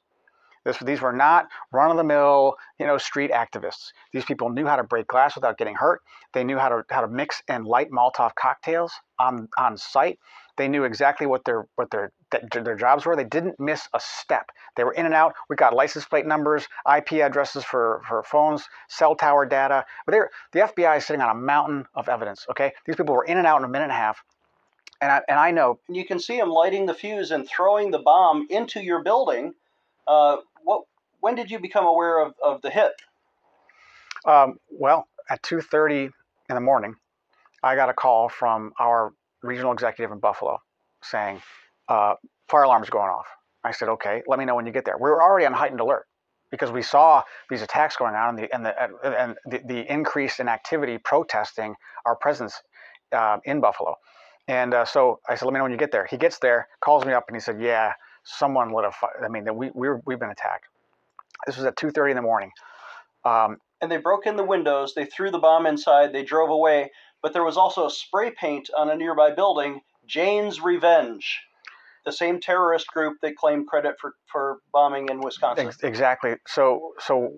This, 0.65 0.79
these 0.79 0.99
were 0.99 1.13
not 1.13 1.47
run-of-the-mill, 1.71 2.55
you 2.79 2.87
know, 2.87 2.97
street 2.97 3.31
activists. 3.31 3.91
These 4.13 4.25
people 4.25 4.49
knew 4.49 4.65
how 4.65 4.77
to 4.77 4.83
break 4.83 5.07
glass 5.07 5.35
without 5.35 5.59
getting 5.59 5.75
hurt. 5.75 6.01
They 6.33 6.43
knew 6.43 6.57
how 6.57 6.69
to 6.69 6.83
how 6.89 7.01
to 7.01 7.07
mix 7.07 7.41
and 7.47 7.65
light 7.65 7.91
Molotov 7.91 8.33
cocktails 8.35 8.91
on 9.19 9.47
on 9.59 9.77
site. 9.77 10.19
They 10.57 10.67
knew 10.67 10.83
exactly 10.83 11.27
what 11.27 11.43
their 11.43 11.67
what 11.75 11.91
their 11.91 12.11
their 12.51 12.75
jobs 12.75 13.05
were. 13.05 13.15
They 13.15 13.23
didn't 13.23 13.59
miss 13.59 13.87
a 13.93 13.99
step. 13.99 14.51
They 14.75 14.83
were 14.83 14.93
in 14.93 15.05
and 15.05 15.13
out. 15.13 15.33
We 15.49 15.55
got 15.55 15.73
license 15.73 16.05
plate 16.05 16.25
numbers, 16.25 16.67
IP 16.97 17.13
addresses 17.13 17.63
for, 17.63 18.01
for 18.07 18.23
phones, 18.23 18.67
cell 18.87 19.15
tower 19.15 19.45
data. 19.45 19.85
But 20.05 20.11
they're, 20.13 20.29
the 20.51 20.59
FBI 20.61 20.97
is 20.97 21.05
sitting 21.05 21.21
on 21.21 21.29
a 21.29 21.39
mountain 21.39 21.85
of 21.95 22.09
evidence. 22.09 22.45
Okay, 22.49 22.71
these 22.85 22.95
people 22.95 23.15
were 23.15 23.25
in 23.25 23.37
and 23.37 23.47
out 23.47 23.59
in 23.59 23.65
a 23.65 23.69
minute 23.69 23.85
and 23.85 23.93
a 23.93 23.95
half. 23.95 24.23
And 25.01 25.11
I, 25.11 25.21
and 25.27 25.37
I 25.37 25.51
know 25.51 25.79
you 25.89 26.05
can 26.05 26.19
see 26.19 26.37
them 26.37 26.49
lighting 26.49 26.85
the 26.85 26.93
fuse 26.93 27.31
and 27.31 27.47
throwing 27.47 27.91
the 27.91 27.99
bomb 27.99 28.47
into 28.49 28.81
your 28.81 29.03
building. 29.03 29.53
Uh, 30.07 30.37
what? 30.63 30.83
When 31.19 31.35
did 31.35 31.51
you 31.51 31.59
become 31.59 31.85
aware 31.85 32.19
of, 32.19 32.33
of 32.43 32.61
the 32.61 32.69
hit? 32.69 32.93
Um, 34.25 34.57
well, 34.69 35.07
at 35.29 35.41
2:30 35.43 36.11
in 36.49 36.55
the 36.55 36.61
morning, 36.61 36.95
I 37.61 37.75
got 37.75 37.89
a 37.89 37.93
call 37.93 38.29
from 38.29 38.73
our 38.79 39.11
regional 39.45 39.71
executive 39.71 40.11
in 40.11 40.19
Buffalo 40.19 40.59
saying, 41.03 41.41
uh, 41.87 42.15
fire 42.47 42.63
alarm's 42.63 42.89
going 42.89 43.09
off. 43.09 43.27
I 43.63 43.71
said, 43.71 43.89
okay, 43.89 44.21
let 44.27 44.39
me 44.39 44.45
know 44.45 44.55
when 44.55 44.65
you 44.65 44.71
get 44.71 44.85
there. 44.85 44.95
We 44.97 45.09
were 45.09 45.21
already 45.21 45.45
on 45.45 45.53
heightened 45.53 45.79
alert 45.79 46.05
because 46.51 46.71
we 46.71 46.81
saw 46.81 47.23
these 47.49 47.61
attacks 47.61 47.95
going 47.97 48.15
on 48.15 48.29
and 48.29 48.37
the, 48.37 48.55
and 48.55 48.65
the, 48.65 49.19
and 49.19 49.35
the, 49.45 49.61
the 49.65 49.91
increase 49.91 50.39
in 50.39 50.47
activity 50.47 50.97
protesting 50.97 51.75
our 52.05 52.15
presence 52.15 52.61
uh, 53.11 53.37
in 53.45 53.59
Buffalo. 53.59 53.95
And 54.47 54.73
uh, 54.73 54.85
so 54.85 55.19
I 55.27 55.35
said, 55.35 55.45
let 55.45 55.53
me 55.53 55.57
know 55.57 55.63
when 55.63 55.71
you 55.71 55.77
get 55.77 55.91
there. 55.91 56.05
He 56.05 56.17
gets 56.17 56.37
there, 56.39 56.67
calls 56.83 57.05
me 57.05 57.13
up, 57.13 57.25
and 57.27 57.35
he 57.35 57.41
said, 57.41 57.59
yeah, 57.59 57.93
someone 58.23 58.71
lit 58.71 58.85
a 58.85 58.91
fire. 58.91 59.23
I 59.25 59.27
mean, 59.27 59.45
we, 59.55 59.71
we 59.73 59.87
were, 59.87 60.01
we've 60.05 60.19
been 60.19 60.29
attacked. 60.29 60.65
This 61.47 61.57
was 61.57 61.65
at 61.65 61.75
2.30 61.75 62.11
in 62.11 62.15
the 62.15 62.21
morning. 62.21 62.51
Um, 63.25 63.57
and 63.81 63.91
they 63.91 63.97
broke 63.97 64.25
in 64.25 64.35
the 64.35 64.43
windows. 64.43 64.93
They 64.93 65.05
threw 65.05 65.31
the 65.31 65.39
bomb 65.39 65.65
inside. 65.65 66.13
They 66.13 66.23
drove 66.23 66.49
away. 66.49 66.91
But 67.25 67.33
there 67.33 67.43
was 67.43 67.57
also 67.57 67.87
spray 67.87 68.29
paint 68.29 68.69
on 68.77 68.91
a 68.91 68.95
nearby 68.95 69.31
building, 69.31 69.81
Jane's 70.05 70.61
Revenge 70.61 71.41
the 72.05 72.11
same 72.11 72.39
terrorist 72.39 72.85
group 72.85 73.17
that 73.23 73.35
claimed 73.35 73.65
credit 73.67 73.95
for, 73.99 74.13
for 74.31 74.59
bombing 74.71 75.09
in 75.09 75.21
Wisconsin. 75.21 75.71
Exactly. 75.81 76.35
So 76.45 76.93
so 76.99 77.33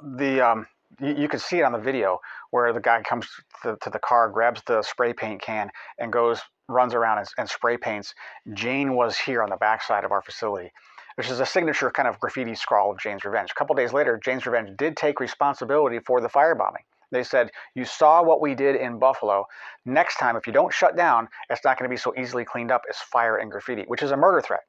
the 0.00 0.40
um, 0.40 0.68
you, 1.00 1.22
you 1.22 1.28
can 1.28 1.40
see 1.40 1.58
it 1.58 1.64
on 1.64 1.72
the 1.72 1.78
video 1.80 2.20
where 2.52 2.72
the 2.72 2.78
guy 2.80 3.02
comes 3.02 3.26
to, 3.64 3.76
to, 3.82 3.90
the 3.90 3.98
car, 3.98 4.28
grabs 4.28 4.62
the 4.68 4.80
spray 4.82 5.12
paint 5.12 5.42
can, 5.42 5.70
and 5.98 6.12
goes 6.12 6.40
runs 6.68 6.94
around 6.94 7.18
and, 7.18 7.26
and 7.36 7.48
spray 7.48 7.76
paints. 7.76 8.14
Jane 8.54 8.94
was 8.94 9.18
here 9.18 9.42
on 9.42 9.50
the 9.50 9.56
backside 9.56 10.04
of 10.04 10.12
our 10.12 10.22
facility 10.22 10.70
which 11.16 11.28
is 11.28 11.40
a 11.40 11.44
signature 11.44 11.90
kind 11.90 12.06
of 12.06 12.18
graffiti 12.20 12.54
scrawl 12.54 12.92
of 12.92 12.98
Jane's 13.00 13.24
Revenge. 13.24 13.50
A 13.50 13.54
couple 13.54 13.74
days 13.74 13.92
later, 13.92 14.18
Jane's 14.24 14.46
Revenge 14.46 14.70
did 14.78 14.96
take 14.96 15.18
responsibility 15.18 15.98
for 15.98 16.20
the 16.20 16.28
firebombing. 16.28 16.84
They 17.10 17.22
said, 17.22 17.50
You 17.74 17.84
saw 17.84 18.22
what 18.22 18.40
we 18.40 18.54
did 18.54 18.76
in 18.76 18.98
Buffalo. 18.98 19.46
Next 19.84 20.16
time, 20.16 20.36
if 20.36 20.46
you 20.46 20.52
don't 20.52 20.72
shut 20.72 20.96
down, 20.96 21.28
it's 21.48 21.64
not 21.64 21.78
going 21.78 21.88
to 21.88 21.92
be 21.92 21.98
so 21.98 22.14
easily 22.16 22.44
cleaned 22.44 22.70
up 22.70 22.82
as 22.88 22.96
fire 22.96 23.36
and 23.36 23.50
graffiti, 23.50 23.84
which 23.86 24.02
is 24.02 24.10
a 24.10 24.16
murder 24.16 24.40
threat. 24.40 24.60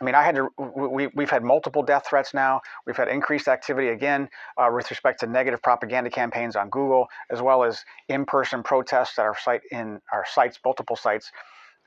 I 0.00 0.04
mean, 0.04 0.14
I 0.14 0.22
had 0.22 0.34
to. 0.34 0.48
We, 0.58 1.06
we've 1.14 1.30
had 1.30 1.42
multiple 1.42 1.82
death 1.82 2.06
threats 2.08 2.34
now. 2.34 2.60
We've 2.86 2.96
had 2.96 3.08
increased 3.08 3.48
activity 3.48 3.88
again 3.88 4.28
uh, 4.58 4.68
with 4.72 4.90
respect 4.90 5.20
to 5.20 5.26
negative 5.26 5.62
propaganda 5.62 6.10
campaigns 6.10 6.54
on 6.54 6.68
Google, 6.68 7.06
as 7.30 7.40
well 7.40 7.64
as 7.64 7.82
in-person 8.08 8.62
protests 8.62 9.18
at 9.18 9.24
our 9.24 9.36
site 9.38 9.62
in 9.70 10.00
our 10.12 10.24
sites, 10.30 10.58
multiple 10.64 10.96
sites. 10.96 11.30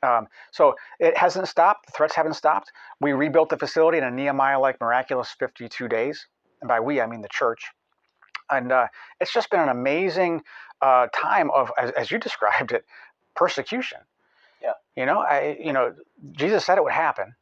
Um, 0.01 0.27
so 0.51 0.75
it 0.99 1.17
hasn't 1.17 1.47
stopped. 1.49 1.87
The 1.87 1.91
threats 1.91 2.15
haven't 2.15 2.33
stopped. 2.33 2.71
We 2.99 3.11
rebuilt 3.11 3.49
the 3.49 3.57
facility 3.57 3.97
in 3.97 4.03
a 4.05 4.11
Nehemiah-like 4.11 4.79
miraculous 4.81 5.35
52 5.37 5.87
days, 5.87 6.25
and 6.61 6.67
by 6.67 6.79
we 6.79 7.01
I 7.01 7.05
mean 7.05 7.21
the 7.21 7.27
church 7.29 7.69
and 8.49 8.71
uh, 8.71 8.87
it's 9.19 9.33
just 9.33 9.49
been 9.49 9.59
an 9.59 9.69
amazing 9.69 10.43
uh, 10.81 11.07
time 11.13 11.51
of, 11.51 11.71
as, 11.77 11.91
as, 11.91 12.11
you 12.11 12.17
described 12.19 12.71
it, 12.71 12.85
persecution. 13.35 13.99
Yeah. 14.61 14.73
You 14.95 15.05
know, 15.05 15.19
I, 15.19 15.57
you 15.59 15.73
know, 15.73 15.93
Jesus 16.31 16.65
said 16.65 16.77
it 16.77 16.83
would 16.83 16.93
happen. 16.93 17.35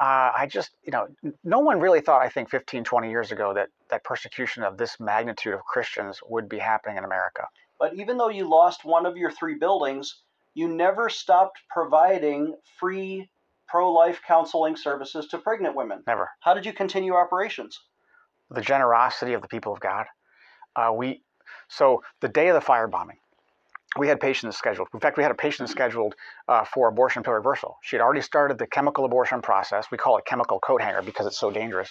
Uh, 0.00 0.32
I 0.36 0.48
just, 0.50 0.70
you 0.84 0.90
know, 0.90 1.06
no 1.44 1.60
one 1.60 1.78
really 1.78 2.00
thought, 2.00 2.20
I 2.20 2.28
think 2.28 2.50
15, 2.50 2.82
20 2.82 3.10
years 3.10 3.30
ago 3.30 3.54
that, 3.54 3.68
that 3.90 4.02
persecution 4.02 4.64
of 4.64 4.76
this 4.76 4.98
magnitude 4.98 5.54
of 5.54 5.64
Christians 5.64 6.20
would 6.28 6.48
be 6.48 6.58
happening 6.58 6.96
in 6.96 7.04
America. 7.04 7.46
But 7.78 7.94
even 7.94 8.16
though 8.16 8.28
you 8.28 8.48
lost 8.48 8.84
one 8.84 9.06
of 9.06 9.16
your 9.16 9.30
three 9.30 9.54
buildings, 9.54 10.22
you 10.54 10.68
never 10.68 11.08
stopped 11.08 11.60
providing 11.70 12.56
free 12.78 13.28
pro 13.68 13.92
life 13.92 14.20
counseling 14.26 14.76
services 14.76 15.26
to 15.28 15.38
pregnant 15.38 15.74
women. 15.74 16.02
Never. 16.06 16.30
How 16.40 16.54
did 16.54 16.66
you 16.66 16.72
continue 16.72 17.14
operations? 17.14 17.80
The 18.50 18.60
generosity 18.60 19.32
of 19.32 19.42
the 19.42 19.48
people 19.48 19.72
of 19.72 19.80
God. 19.80 20.06
Uh, 20.76 20.92
we 20.94 21.22
so 21.68 22.02
the 22.20 22.28
day 22.28 22.48
of 22.48 22.54
the 22.54 22.60
firebombing, 22.60 23.18
we 23.96 24.08
had 24.08 24.20
patients 24.20 24.56
scheduled. 24.56 24.88
In 24.92 25.00
fact, 25.00 25.16
we 25.16 25.22
had 25.22 25.32
a 25.32 25.36
patient 25.36 25.68
scheduled 25.68 26.14
uh, 26.48 26.64
for 26.64 26.88
abortion 26.88 27.22
pill 27.22 27.32
reversal. 27.32 27.78
She 27.82 27.96
had 27.96 28.02
already 28.02 28.20
started 28.20 28.58
the 28.58 28.66
chemical 28.66 29.04
abortion 29.04 29.40
process. 29.40 29.86
We 29.90 29.98
call 29.98 30.18
it 30.18 30.24
chemical 30.24 30.58
coat 30.58 30.82
hanger 30.82 31.02
because 31.02 31.26
it's 31.26 31.38
so 31.38 31.50
dangerous. 31.50 31.90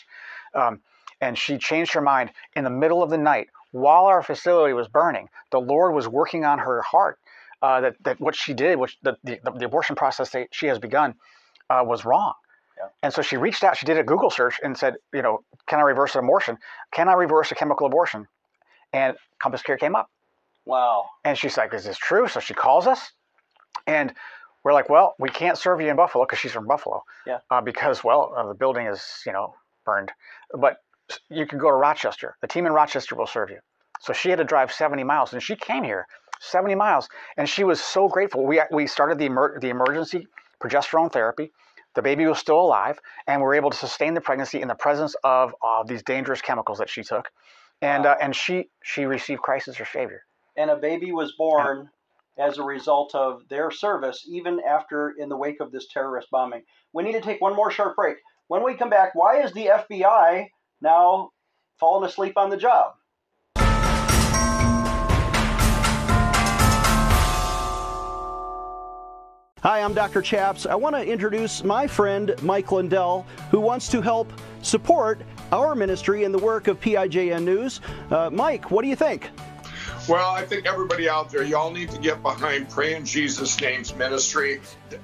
Um, 0.54 0.82
and 1.22 1.38
she 1.38 1.58
changed 1.58 1.94
her 1.94 2.02
mind 2.02 2.32
in 2.56 2.64
the 2.64 2.70
middle 2.70 3.02
of 3.02 3.10
the 3.10 3.18
night 3.18 3.48
while 3.72 4.06
our 4.06 4.22
facility 4.22 4.74
was 4.74 4.88
burning. 4.88 5.30
The 5.52 5.60
Lord 5.60 5.94
was 5.94 6.08
working 6.08 6.44
on 6.46 6.60
her 6.60 6.82
heart 6.82 7.20
uh, 7.62 7.82
that, 7.82 7.96
that 8.04 8.20
what 8.20 8.36
she 8.36 8.54
did, 8.54 8.78
which 8.78 8.98
the, 9.02 9.18
the, 9.24 9.40
the 9.58 9.66
abortion 9.66 9.96
process 9.96 10.30
that 10.32 10.50
she 10.52 10.68
has 10.68 10.80
begun, 10.80 11.16
uh, 11.70 11.84
was 11.86 12.04
wrong. 12.04 12.34
Yeah. 12.78 12.88
And 13.02 13.14
so 13.14 13.22
she 13.22 13.38
reached 13.38 13.64
out, 13.64 13.78
she 13.78 13.86
did 13.86 13.98
a 13.98 14.04
Google 14.04 14.30
search 14.30 14.60
and 14.64 14.78
said, 14.78 14.96
you 15.14 15.22
know, 15.22 15.44
can 15.68 15.80
I 15.80 15.84
reverse 15.84 16.16
an 16.16 16.24
abortion? 16.24 16.58
Can 16.92 17.08
I 17.08 17.14
reverse 17.14 17.52
a 17.52 17.56
chemical 17.56 17.88
abortion? 17.88 18.28
And 18.94 19.18
Compass 19.40 19.62
Care 19.62 19.78
came 19.78 19.96
up. 19.96 20.10
Wow. 20.66 21.10
And 21.26 21.38
she's 21.38 21.58
like, 21.58 21.74
Is 21.74 21.84
this 21.84 21.98
true? 21.98 22.28
So 22.28 22.40
she 22.40 22.54
calls 22.54 22.88
us, 22.88 23.12
and 23.88 24.14
we're 24.64 24.74
like, 24.74 24.90
Well, 24.90 25.16
we 25.20 25.30
can't 25.30 25.58
serve 25.58 25.82
you 25.82 25.90
in 25.90 25.96
Buffalo 25.96 26.26
because 26.26 26.40
she's 26.40 26.52
from 26.52 26.68
Buffalo. 26.68 27.04
Yeah. 27.28 27.40
Uh, 27.50 27.62
because, 27.62 28.04
well, 28.04 28.34
uh, 28.36 28.48
the 28.48 28.54
building 28.54 28.88
is, 28.88 29.04
you 29.26 29.34
know, 29.34 29.56
burned. 29.86 30.12
But 30.58 30.78
you 31.30 31.46
can 31.46 31.60
go 31.60 31.70
to 31.70 31.76
Rochester. 31.76 32.38
The 32.42 32.48
team 32.48 32.66
in 32.66 32.72
Rochester 32.72 33.16
will 33.16 33.28
serve 33.28 33.50
you. 33.50 33.60
So 34.00 34.14
she 34.14 34.30
had 34.30 34.38
to 34.38 34.44
drive 34.44 34.72
70 34.72 35.04
miles, 35.04 35.34
and 35.34 35.42
she 35.42 35.56
came 35.56 35.84
here 35.84 36.08
70 36.40 36.76
miles, 36.76 37.08
and 37.38 37.48
she 37.48 37.64
was 37.64 37.82
so 37.82 38.08
grateful. 38.08 38.46
We, 38.46 38.62
we 38.72 38.88
started 38.88 39.18
the, 39.18 39.26
emer- 39.26 39.60
the 39.60 39.70
emergency 39.70 40.28
progesterone 40.62 41.12
therapy. 41.12 41.52
The 41.96 42.02
baby 42.02 42.26
was 42.26 42.40
still 42.40 42.60
alive, 42.60 43.00
and 43.28 43.40
we 43.40 43.46
were 43.46 43.54
able 43.54 43.70
to 43.70 43.78
sustain 43.78 44.14
the 44.14 44.22
pregnancy 44.22 44.62
in 44.62 44.68
the 44.68 44.76
presence 44.76 45.16
of 45.24 45.54
uh, 45.64 45.84
these 45.84 46.04
dangerous 46.04 46.42
chemicals 46.42 46.80
that 46.80 46.90
she 46.90 47.04
took 47.04 47.30
and 47.84 48.06
uh, 48.06 48.16
and 48.22 48.36
she 48.36 48.70
she 48.82 49.06
received 49.06 49.42
Christ 49.42 49.68
as 49.68 49.76
her 49.76 49.86
savior. 49.86 50.24
And 50.56 50.72
a 50.72 50.78
baby 50.78 51.12
was 51.12 51.34
born 51.38 51.90
yeah. 52.38 52.48
as 52.48 52.58
a 52.58 52.64
result 52.64 53.14
of 53.14 53.42
their 53.50 53.72
service, 53.72 54.26
even 54.28 54.60
after 54.68 55.14
in 55.20 55.28
the 55.30 55.36
wake 55.36 55.60
of 55.60 55.72
this 55.72 55.88
terrorist 55.88 56.30
bombing. 56.32 56.64
We 56.94 57.04
need 57.04 57.14
to 57.14 57.22
take 57.22 57.42
one 57.42 57.56
more 57.56 57.72
short 57.72 57.96
break. 57.96 58.18
When 58.48 58.64
we 58.64 58.76
come 58.76 58.90
back, 58.90 59.16
why 59.16 59.42
is 59.42 59.52
the 59.52 59.70
FBI 59.92 60.48
now 60.82 61.32
falling 61.80 62.08
asleep 62.08 62.38
on 62.38 62.50
the 62.50 62.58
job? 62.58 62.94
Hi, 69.64 69.82
I'm 69.82 69.94
Dr. 69.94 70.22
Chaps. 70.22 70.66
I 70.66 70.76
want 70.76 70.94
to 70.96 71.06
introduce 71.06 71.64
my 71.64 71.88
friend 71.88 72.36
Mike 72.42 72.72
Lindell, 72.74 73.26
who 73.50 73.62
wants 73.62 73.88
to 73.90 74.02
help 74.02 74.32
support 74.62 75.22
our 75.54 75.76
ministry 75.76 76.24
and 76.24 76.34
the 76.34 76.40
work 76.40 76.68
of 76.68 76.80
PIJN 76.82 77.44
News. 77.44 77.80
Uh, 78.10 78.30
Mike, 78.32 78.72
what 78.72 78.82
do 78.82 78.88
you 78.88 78.96
think? 78.96 79.30
Well, 80.10 80.32
I 80.32 80.44
think 80.44 80.66
everybody 80.66 81.08
out 81.08 81.32
there, 81.32 81.44
y'all 81.44 81.72
need 81.72 81.92
to 81.92 82.00
get 82.00 82.22
behind 82.24 82.70
Pray 82.70 82.96
in 82.96 83.06
Jesus' 83.06 83.60
Name's 83.62 83.96
ministry. 83.96 84.62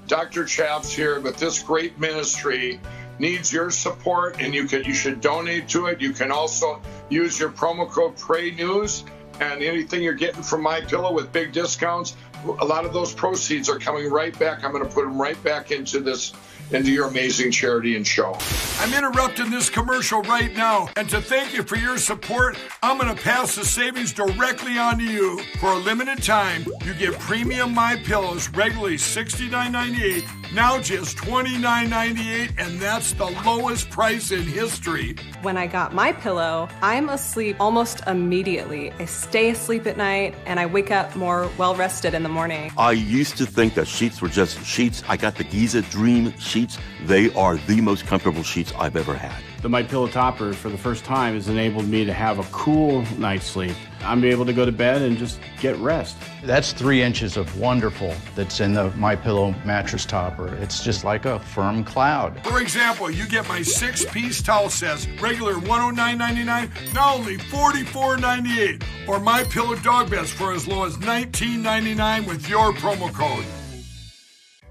Dr. 0.08 0.44
Chaps 0.46 0.92
here, 0.92 1.20
but 1.20 1.38
this 1.38 1.62
great 1.62 2.00
ministry 2.00 2.82
needs 3.20 3.54
your 3.54 3.70
support, 3.70 4.42
and 4.42 4.54
you 4.54 4.66
can 4.66 4.84
you 4.84 4.94
should 4.94 5.22
donate 5.22 5.70
to 5.70 5.86
it. 5.86 6.02
You 6.02 6.14
can 6.14 6.32
also 6.32 6.82
use 7.10 7.40
your 7.40 7.50
promo 7.50 7.88
code 7.88 8.18
Pray 8.18 8.52
News, 8.52 9.06
and 9.40 9.62
anything 9.62 10.02
you're 10.02 10.14
getting 10.14 10.44
from 10.44 10.64
My 10.64 10.82
Pillow 10.82 11.14
with 11.14 11.32
big 11.32 11.54
discounts, 11.54 12.18
a 12.60 12.66
lot 12.66 12.86
of 12.86 12.94
those 12.94 13.14
proceeds 13.14 13.70
are 13.70 13.80
coming 13.80 14.10
right 14.10 14.38
back. 14.38 14.64
I'm 14.64 14.72
going 14.72 14.84
to 14.84 14.90
put 14.90 15.06
them 15.06 15.22
right 15.22 15.42
back 15.44 15.72
into 15.72 16.00
this 16.00 16.34
into 16.72 16.92
your 16.92 17.08
amazing 17.08 17.52
charity 17.52 17.96
and 17.96 18.06
show. 18.06 18.38
I'm 18.80 18.94
interrupting 18.94 19.50
this 19.50 19.70
commercial 19.70 20.22
right 20.24 20.56
now, 20.56 20.90
and 20.96 21.10
to 21.10 21.22
thank 21.22 21.54
you 21.54 21.64
for 21.64 21.78
your 21.78 21.98
support, 21.98 22.58
I'm 22.84 22.98
going 22.98 23.16
to 23.16 23.22
pass 23.22 23.56
the 23.56 23.66
savings 23.66 24.14
directly 24.14 24.78
on 24.78 25.00
to 25.00 25.04
you. 25.04 25.40
For 25.60 25.74
a 25.74 25.78
limited 25.78 26.24
time, 26.24 26.66
you 26.86 26.94
get 26.94 27.18
premium 27.20 27.74
My 27.74 27.96
Pillows 27.96 28.50
regularly 28.50 28.98
$69.98, 28.98 30.39
now 30.54 30.80
just 30.80 31.18
$29.98, 31.18 32.54
and 32.58 32.80
that's 32.80 33.14
the 33.14 33.28
lowest 33.46 33.90
price 33.90 34.32
in 34.32 34.44
history. 34.44 35.16
When 35.42 35.58
I 35.58 35.68
got 35.68 35.94
my 35.94 36.12
pillow, 36.12 36.68
I'm 36.82 37.10
asleep 37.10 37.58
almost 37.60 38.02
immediately. 38.08 38.92
I 38.94 39.06
stay 39.06 39.52
asleep 39.52 39.86
at 39.86 39.98
night 39.98 40.36
and 40.46 40.60
I 40.60 40.66
wake 40.66 40.92
up 40.92 41.16
more 41.16 41.50
well 41.58 41.76
rested 41.76 42.14
in 42.14 42.24
the 42.24 42.30
morning. 42.30 42.72
I 42.78 42.92
used 42.92 43.38
to 43.38 43.46
think 43.46 43.76
that 43.76 43.88
sheets 43.88 44.22
were 44.22 44.28
just 44.28 44.64
sheets. 44.66 45.04
I 45.08 45.18
got 45.18 45.36
the 45.36 45.44
Giza 45.44 45.82
Dream 45.84 46.38
sheets. 46.40 46.78
They 47.06 47.32
are 47.34 47.58
the 47.58 47.82
most 47.82 48.06
comfortable 48.08 48.44
sheets 48.44 48.74
I've 48.78 48.96
ever 48.96 49.14
had. 49.14 49.44
The 49.62 49.70
My 49.70 49.84
Pillow 49.84 50.08
Topper 50.08 50.54
for 50.54 50.70
the 50.70 50.78
first 50.78 51.04
time 51.04 51.34
has 51.34 51.50
enabled 51.50 51.88
me 51.88 52.06
to 52.06 52.14
have 52.14 52.40
a 52.40 52.44
cool 52.52 53.04
night's 53.18 53.46
sleep. 53.46 53.76
I'm 54.02 54.24
able 54.24 54.46
to 54.46 54.54
go 54.54 54.66
to 54.66 54.72
bed 54.72 55.02
and 55.02 55.18
just 55.18 55.40
get 55.60 55.76
rest. 55.78 56.18
That's 56.44 56.72
three 56.72 57.02
inches 57.02 57.38
of 57.38 57.60
wonderful 57.60 58.14
that's 58.36 58.60
in 58.60 58.74
the 58.74 58.92
My 58.92 59.16
Pillow 59.16 59.54
mattress 59.66 60.06
topper. 60.06 60.56
It's 60.56 60.84
just 60.84 61.04
like 61.04 61.26
a 61.26 61.40
firm 61.40 61.84
cloud. 61.84 62.44
For 62.46 62.62
example, 62.62 63.12
you 63.12 63.28
get 63.28 63.48
my 63.48 63.62
six-piece 63.62 64.42
towel 64.42 64.70
sets, 64.70 65.08
regular 65.22 65.54
$109.99, 65.54 66.94
now 66.94 67.16
only 67.16 67.38
$44.98, 67.38 68.84
or 69.08 69.20
My 69.20 69.44
Pillow 69.44 69.76
dog 69.76 70.10
beds 70.10 70.32
for 70.32 70.54
as 70.54 70.68
low 70.68 70.86
as 70.86 70.96
$19.99 70.98 72.28
with 72.28 72.50
your 72.50 72.72
promo 72.74 73.14
code. 73.14 73.46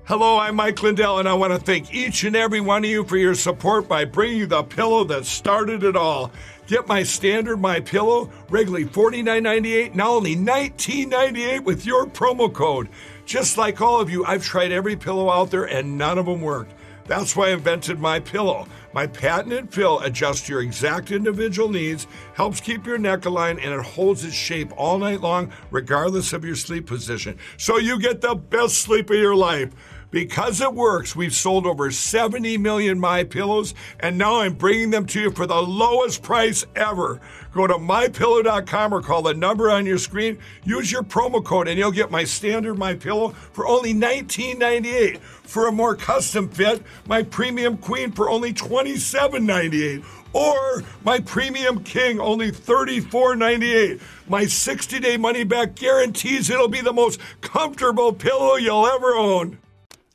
Hello, 0.08 0.38
I'm 0.38 0.56
Mike 0.56 0.82
Lindell, 0.82 1.18
and 1.18 1.28
I 1.28 1.34
want 1.34 1.52
to 1.52 1.58
thank 1.58 1.92
each 1.92 2.24
and 2.24 2.34
every 2.34 2.62
one 2.62 2.82
of 2.82 2.88
you 2.88 3.04
for 3.04 3.18
your 3.18 3.34
support 3.34 3.86
by 3.88 4.06
bringing 4.06 4.38
you 4.38 4.46
the 4.46 4.62
pillow 4.62 5.04
that 5.04 5.26
started 5.26 5.84
it 5.84 5.96
all. 5.96 6.32
Get 6.68 6.86
my 6.86 7.02
standard 7.02 7.56
My 7.56 7.80
Pillow, 7.80 8.30
regularly 8.50 8.84
$49.98, 8.84 9.94
now 9.94 10.10
only 10.10 10.36
$19.98 10.36 11.64
with 11.64 11.86
your 11.86 12.06
promo 12.06 12.52
code. 12.52 12.90
Just 13.24 13.56
like 13.56 13.80
all 13.80 14.02
of 14.02 14.10
you, 14.10 14.22
I've 14.26 14.44
tried 14.44 14.70
every 14.70 14.94
pillow 14.94 15.30
out 15.30 15.50
there 15.50 15.64
and 15.64 15.96
none 15.96 16.18
of 16.18 16.26
them 16.26 16.42
worked. 16.42 16.74
That's 17.06 17.34
why 17.34 17.46
I 17.46 17.52
invented 17.52 17.98
My 17.98 18.20
Pillow. 18.20 18.66
My 18.92 19.06
patented 19.06 19.72
fill 19.72 20.00
adjusts 20.00 20.46
your 20.46 20.60
exact 20.60 21.10
individual 21.10 21.70
needs, 21.70 22.06
helps 22.34 22.60
keep 22.60 22.84
your 22.84 22.98
neck 22.98 23.24
aligned, 23.24 23.60
and 23.60 23.72
it 23.72 23.80
holds 23.80 24.22
its 24.22 24.34
shape 24.34 24.70
all 24.76 24.98
night 24.98 25.22
long, 25.22 25.50
regardless 25.70 26.34
of 26.34 26.44
your 26.44 26.54
sleep 26.54 26.86
position. 26.86 27.38
So 27.56 27.78
you 27.78 27.98
get 27.98 28.20
the 28.20 28.34
best 28.34 28.76
sleep 28.76 29.08
of 29.08 29.16
your 29.16 29.36
life. 29.36 29.70
Because 30.10 30.62
it 30.62 30.72
works, 30.72 31.14
we've 31.14 31.34
sold 31.34 31.66
over 31.66 31.90
70 31.90 32.56
million 32.56 32.98
My 32.98 33.24
Pillows, 33.24 33.74
and 34.00 34.16
now 34.16 34.40
I'm 34.40 34.54
bringing 34.54 34.90
them 34.90 35.04
to 35.06 35.20
you 35.20 35.30
for 35.30 35.46
the 35.46 35.60
lowest 35.60 36.22
price 36.22 36.64
ever. 36.74 37.20
Go 37.52 37.66
to 37.66 37.74
mypillow.com 37.74 38.94
or 38.94 39.02
call 39.02 39.20
the 39.20 39.34
number 39.34 39.70
on 39.70 39.84
your 39.84 39.98
screen. 39.98 40.38
Use 40.64 40.90
your 40.90 41.02
promo 41.02 41.44
code, 41.44 41.68
and 41.68 41.78
you'll 41.78 41.90
get 41.90 42.10
my 42.10 42.24
standard 42.24 42.78
My 42.78 42.94
Pillow 42.94 43.30
for 43.52 43.66
only 43.66 43.92
$19.98. 43.92 45.20
For 45.20 45.68
a 45.68 45.72
more 45.72 45.94
custom 45.94 46.48
fit, 46.48 46.82
my 47.06 47.22
premium 47.22 47.76
queen 47.76 48.12
for 48.12 48.30
only 48.30 48.54
$27.98 48.54 50.04
or 50.34 50.82
my 51.04 51.18
premium 51.20 51.82
king 51.82 52.20
only 52.20 52.52
$34.98 52.52 53.98
my 54.28 54.44
60-day 54.44 55.16
money 55.16 55.42
back 55.42 55.74
guarantees 55.74 56.50
it'll 56.50 56.68
be 56.68 56.82
the 56.82 56.92
most 56.92 57.18
comfortable 57.40 58.12
pillow 58.12 58.56
you'll 58.56 58.86
ever 58.86 59.14
own 59.14 59.58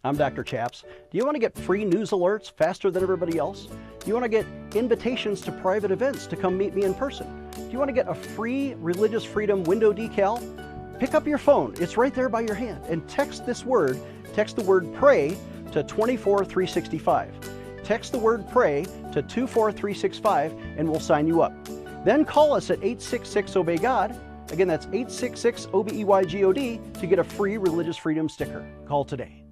I'm 0.05 0.17
Dr. 0.17 0.43
Chaps. 0.43 0.81
Do 0.81 1.17
you 1.17 1.23
want 1.23 1.35
to 1.35 1.39
get 1.39 1.57
free 1.57 1.85
news 1.85 2.09
alerts 2.09 2.51
faster 2.51 2.91
than 2.91 3.03
everybody 3.03 3.37
else? 3.37 3.67
Do 3.67 4.07
you 4.07 4.13
want 4.13 4.25
to 4.25 4.29
get 4.29 4.45
invitations 4.75 5.39
to 5.41 5.51
private 5.53 5.91
events 5.91 6.27
to 6.27 6.35
come 6.35 6.57
meet 6.57 6.73
me 6.73 6.83
in 6.83 6.93
person? 6.93 7.49
Do 7.51 7.69
you 7.71 7.77
want 7.77 7.87
to 7.87 7.93
get 7.93 8.09
a 8.09 8.13
free 8.13 8.73
Religious 8.79 9.23
Freedom 9.23 9.63
window 9.63 9.93
decal? 9.93 10.41
Pick 10.99 11.13
up 11.13 11.25
your 11.25 11.37
phone, 11.37 11.73
it's 11.79 11.95
right 11.95 12.13
there 12.13 12.27
by 12.27 12.41
your 12.41 12.53
hand, 12.53 12.83
and 12.89 13.07
text 13.07 13.45
this 13.45 13.65
word, 13.65 13.97
text 14.33 14.57
the 14.57 14.63
word 14.63 14.93
pray 14.93 15.37
to 15.71 15.83
24365. 15.83 17.83
Text 17.85 18.11
the 18.11 18.19
word 18.19 18.45
pray 18.49 18.83
to 19.13 19.21
24365 19.21 20.51
and 20.77 20.89
we'll 20.89 20.99
sign 20.99 21.27
you 21.27 21.41
up. 21.41 21.53
Then 22.03 22.25
call 22.25 22.53
us 22.53 22.69
at 22.69 22.79
866 22.79 23.55
Obey 23.55 23.77
God. 23.77 24.13
Again, 24.51 24.67
that's 24.67 24.85
866 24.87 25.69
O 25.71 25.81
B 25.81 26.01
E 26.01 26.03
Y 26.03 26.23
G 26.25 26.43
O 26.43 26.51
D 26.51 26.81
to 26.99 27.07
get 27.07 27.19
a 27.19 27.23
free 27.23 27.57
Religious 27.57 27.95
Freedom 27.95 28.27
sticker. 28.27 28.67
Call 28.85 29.05
today. 29.05 29.42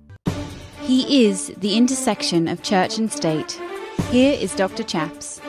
He 0.83 1.25
is 1.25 1.53
the 1.57 1.77
intersection 1.77 2.47
of 2.47 2.63
church 2.63 2.97
and 2.97 3.11
state. 3.11 3.61
Here 4.09 4.33
is 4.33 4.55
Dr. 4.55 4.83
Chaps. 4.83 5.39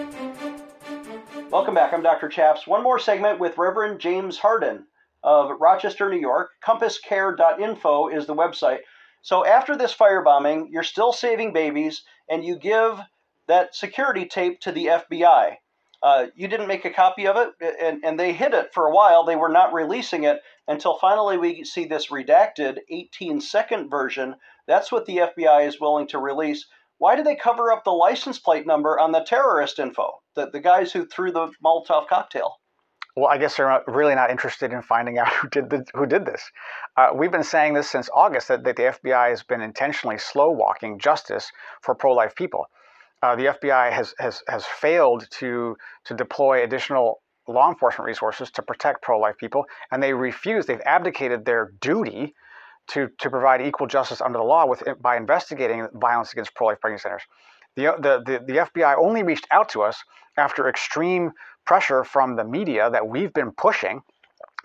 Welcome 1.51 1.75
back. 1.75 1.95
I'm 1.95 2.03
Dr. 2.03 2.29
Chaps. 2.29 2.66
One 2.66 2.83
more 2.83 2.99
segment 2.99 3.40
with 3.40 3.57
Reverend 3.57 3.99
James 3.99 4.37
Harden 4.37 4.87
of 5.23 5.51
Rochester, 5.59 6.11
New 6.11 6.21
York. 6.21 6.51
CompassCare.info 6.62 8.09
is 8.09 8.27
the 8.27 8.35
website. 8.35 8.81
So 9.23 9.47
after 9.47 9.75
this 9.75 9.95
firebombing, 9.95 10.66
you're 10.71 10.83
still 10.83 11.12
saving 11.12 11.55
babies, 11.55 12.03
and 12.29 12.45
you 12.45 12.59
give 12.59 13.01
that 13.49 13.75
security 13.75 14.27
tape 14.27 14.61
to 14.61 14.73
the 14.73 14.87
FBI. 14.87 15.57
Uh, 16.03 16.27
you 16.35 16.49
didn't 16.49 16.66
make 16.66 16.85
a 16.85 16.90
copy 16.90 17.27
of 17.27 17.37
it, 17.37 17.51
and, 17.81 18.05
and 18.05 18.18
they 18.18 18.33
hid 18.33 18.53
it 18.55 18.75
for 18.75 18.87
a 18.87 18.92
while. 18.92 19.25
They 19.25 19.37
were 19.37 19.49
not 19.49 19.73
releasing 19.73 20.25
it 20.25 20.40
until 20.66 20.99
finally 20.99 21.38
we 21.38 21.64
see 21.64 21.87
this 21.87 22.09
redacted 22.09 22.79
18 22.90 23.40
second 23.40 23.88
version. 23.88 24.35
That's 24.73 24.91
what 24.91 25.07
the 25.07 25.19
FBI 25.19 25.67
is 25.67 25.81
willing 25.81 26.07
to 26.09 26.19
release. 26.19 26.67
Why 26.99 27.17
do 27.17 27.23
they 27.23 27.37
cover 27.37 27.71
up 27.73 27.85
the 27.85 27.91
license 27.91 28.39
plate 28.39 28.67
number 28.67 28.99
on 28.99 29.13
the 29.13 29.25
terrorist 29.25 29.79
info? 29.79 30.23
The, 30.35 30.51
the 30.51 30.61
guys 30.61 30.93
who 30.93 31.05
threw 31.05 31.33
the 31.33 31.51
Molotov 31.65 32.07
cocktail? 32.09 32.57
Well, 33.17 33.27
I 33.27 33.37
guess 33.37 33.57
they're 33.57 33.69
not, 33.69 33.87
really 33.87 34.15
not 34.15 34.31
interested 34.31 34.73
in 34.73 34.81
finding 34.81 35.19
out 35.19 35.29
who 35.35 35.49
did 35.49 35.69
the, 35.69 35.85
who 35.95 36.07
did 36.07 36.25
this. 36.25 36.43
Uh, 36.97 37.11
we've 37.15 37.33
been 37.33 37.45
saying 37.45 37.75
this 37.75 37.91
since 37.91 38.09
August 38.15 38.49
that, 38.49 38.65
that 38.65 38.77
the 38.77 38.85
FBI 38.85 39.29
has 39.29 39.43
been 39.43 39.61
intentionally 39.61 40.17
slow 40.17 40.51
walking 40.51 40.99
justice 40.99 41.51
for 41.83 41.95
pro 41.95 42.15
life 42.15 42.35
people 42.35 42.67
uh, 43.23 43.37
the 43.37 43.47
FBI 43.47 43.93
has, 43.93 44.15
has, 44.19 44.43
has 44.49 44.65
failed 44.67 45.27
to, 45.31 45.77
to 46.05 46.15
deploy 46.15 46.65
additional 46.65 47.23
law 47.49 47.69
enforcement 47.69 48.07
resources 48.07 48.51
to 48.51 48.63
protect 48.63 49.03
pro 49.03 49.19
life 49.19 49.37
people, 49.39 49.65
and 49.91 50.03
they 50.03 50.13
refuse, 50.13 50.67
they've 50.67 50.81
abdicated 50.85 51.45
their 51.45 51.73
duty 51.81 52.35
to, 52.88 53.09
to 53.18 53.31
provide 53.31 53.62
equal 53.62 53.87
justice 53.87 54.21
under 54.21 54.38
the 54.38 54.45
law 54.45 54.66
with, 54.66 54.83
by 55.01 55.16
investigating 55.16 55.87
violence 55.95 56.33
against 56.33 56.55
pro 56.55 56.68
life 56.68 56.81
pregnancy 56.81 57.03
centers. 57.03 57.23
The, 57.77 57.85
the, 57.99 58.23
the, 58.25 58.45
the 58.53 58.59
FBI 58.59 58.99
only 58.99 59.23
reached 59.23 59.47
out 59.51 59.68
to 59.71 59.83
us 59.83 59.97
after 60.37 60.68
extreme 60.68 61.33
pressure 61.64 62.05
from 62.05 62.37
the 62.37 62.45
media 62.45 62.90
that 62.90 63.07
we've 63.07 63.33
been 63.33 63.53
pushing 63.53 64.03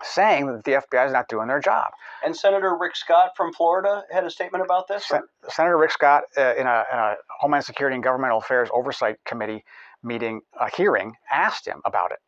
saying 0.02 0.46
that 0.46 0.64
the 0.64 0.72
FBI 0.72 1.06
is 1.06 1.12
not 1.12 1.28
doing 1.28 1.48
their 1.48 1.60
job. 1.60 1.90
And 2.24 2.36
Senator 2.36 2.76
Rick 2.78 2.96
Scott 2.96 3.30
from 3.36 3.52
Florida 3.52 4.04
had 4.12 4.24
a 4.24 4.30
statement 4.30 4.64
about 4.64 4.86
this? 4.88 5.06
Sen- 5.06 5.22
Senator 5.48 5.76
Rick 5.76 5.92
Scott, 5.92 6.24
uh, 6.36 6.54
in, 6.54 6.66
a, 6.66 6.84
in, 6.92 6.98
a, 6.98 7.14
Homeland 7.40 7.64
Security 7.64 7.94
and 7.94 8.04
Governmental 8.04 8.38
Affairs 8.38 8.68
Oversight 8.72 9.16
Committee 9.24 9.64
meeting, 10.02 10.40
a 10.60 10.70
hearing, 10.74 11.14
asked 11.32 11.66
him 11.66 11.80
about 11.84 12.12
it. 12.12 12.18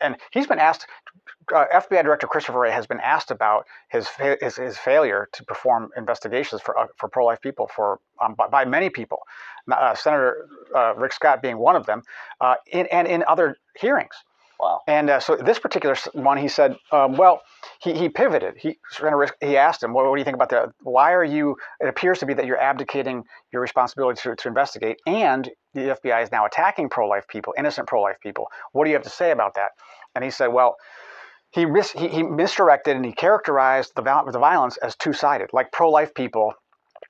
And 0.00 0.16
he's 0.32 0.46
been 0.46 0.58
asked, 0.58 0.86
uh, 1.54 1.66
FBI 1.72 2.02
Director 2.02 2.26
Christopher 2.26 2.58
Wray 2.58 2.70
has 2.70 2.86
been 2.86 3.00
asked 3.00 3.30
about 3.30 3.66
his, 3.88 4.08
his, 4.40 4.56
his 4.56 4.76
failure 4.76 5.28
to 5.32 5.44
perform 5.44 5.90
investigations 5.96 6.60
for, 6.60 6.78
uh, 6.78 6.86
for 6.96 7.08
pro 7.08 7.24
life 7.24 7.40
people 7.40 7.68
for, 7.74 8.00
um, 8.22 8.34
by, 8.34 8.48
by, 8.48 8.64
many 8.64 8.90
people, 8.90 9.20
uh, 9.70 9.94
Senator 9.94 10.48
uh, 10.74 10.94
Rick 10.96 11.12
Scott 11.12 11.42
being 11.42 11.58
one 11.58 11.76
of 11.76 11.86
them, 11.86 12.02
uh, 12.40 12.56
in, 12.66 12.86
and 12.90 13.06
in 13.06 13.24
other 13.28 13.56
hearings. 13.76 14.14
Wow. 14.60 14.80
And 14.86 15.10
uh, 15.10 15.20
so 15.20 15.36
this 15.36 15.58
particular 15.58 15.96
one, 16.12 16.38
he 16.38 16.48
said, 16.48 16.76
um, 16.92 17.16
well, 17.16 17.42
he, 17.82 17.92
he 17.94 18.08
pivoted. 18.08 18.54
He 18.56 18.78
he 19.40 19.56
asked 19.56 19.82
him, 19.82 19.92
well, 19.92 20.08
what 20.08 20.16
do 20.16 20.20
you 20.20 20.24
think 20.24 20.36
about 20.36 20.50
that? 20.50 20.70
Why 20.82 21.12
are 21.12 21.24
you? 21.24 21.56
It 21.80 21.88
appears 21.88 22.18
to 22.20 22.26
be 22.26 22.34
that 22.34 22.46
you're 22.46 22.60
abdicating 22.60 23.24
your 23.52 23.60
responsibility 23.60 24.20
to, 24.22 24.36
to 24.36 24.48
investigate, 24.48 25.00
and 25.06 25.50
the 25.74 25.98
FBI 26.02 26.22
is 26.22 26.30
now 26.30 26.46
attacking 26.46 26.88
pro-life 26.88 27.26
people, 27.28 27.54
innocent 27.58 27.88
pro-life 27.88 28.16
people. 28.22 28.46
What 28.72 28.84
do 28.84 28.90
you 28.90 28.96
have 28.96 29.04
to 29.04 29.10
say 29.10 29.32
about 29.32 29.54
that? 29.54 29.70
And 30.14 30.24
he 30.24 30.30
said, 30.30 30.48
well. 30.48 30.76
He, 31.50 31.66
mis- 31.66 31.92
he, 31.92 32.08
he 32.08 32.24
misdirected 32.24 32.96
and 32.96 33.04
he 33.04 33.12
characterized 33.12 33.92
the, 33.94 34.02
the 34.02 34.40
violence 34.40 34.76
as 34.78 34.96
two-sided, 34.96 35.50
like 35.52 35.70
pro-life 35.70 36.12
people 36.12 36.52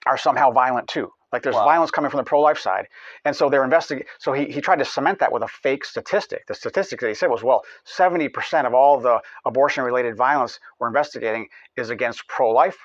are 0.04 0.18
somehow 0.18 0.50
violent 0.50 0.86
too. 0.86 1.10
Like 1.34 1.42
there's 1.42 1.56
wow. 1.56 1.64
violence 1.64 1.90
coming 1.90 2.10
from 2.12 2.18
the 2.18 2.24
pro-life 2.24 2.58
side, 2.60 2.86
and 3.24 3.34
so 3.34 3.50
they're 3.50 3.64
investigating. 3.64 4.06
So 4.18 4.32
he, 4.32 4.44
he 4.44 4.60
tried 4.60 4.78
to 4.78 4.84
cement 4.84 5.18
that 5.18 5.32
with 5.32 5.42
a 5.42 5.48
fake 5.48 5.84
statistic. 5.84 6.46
The 6.46 6.54
statistic 6.54 7.00
that 7.00 7.08
he 7.08 7.14
said 7.14 7.28
was, 7.28 7.42
well, 7.42 7.64
70% 7.84 8.66
of 8.66 8.72
all 8.72 9.00
the 9.00 9.20
abortion-related 9.44 10.16
violence 10.16 10.60
we're 10.78 10.86
investigating 10.86 11.48
is 11.76 11.90
against 11.90 12.28
pro-life 12.28 12.78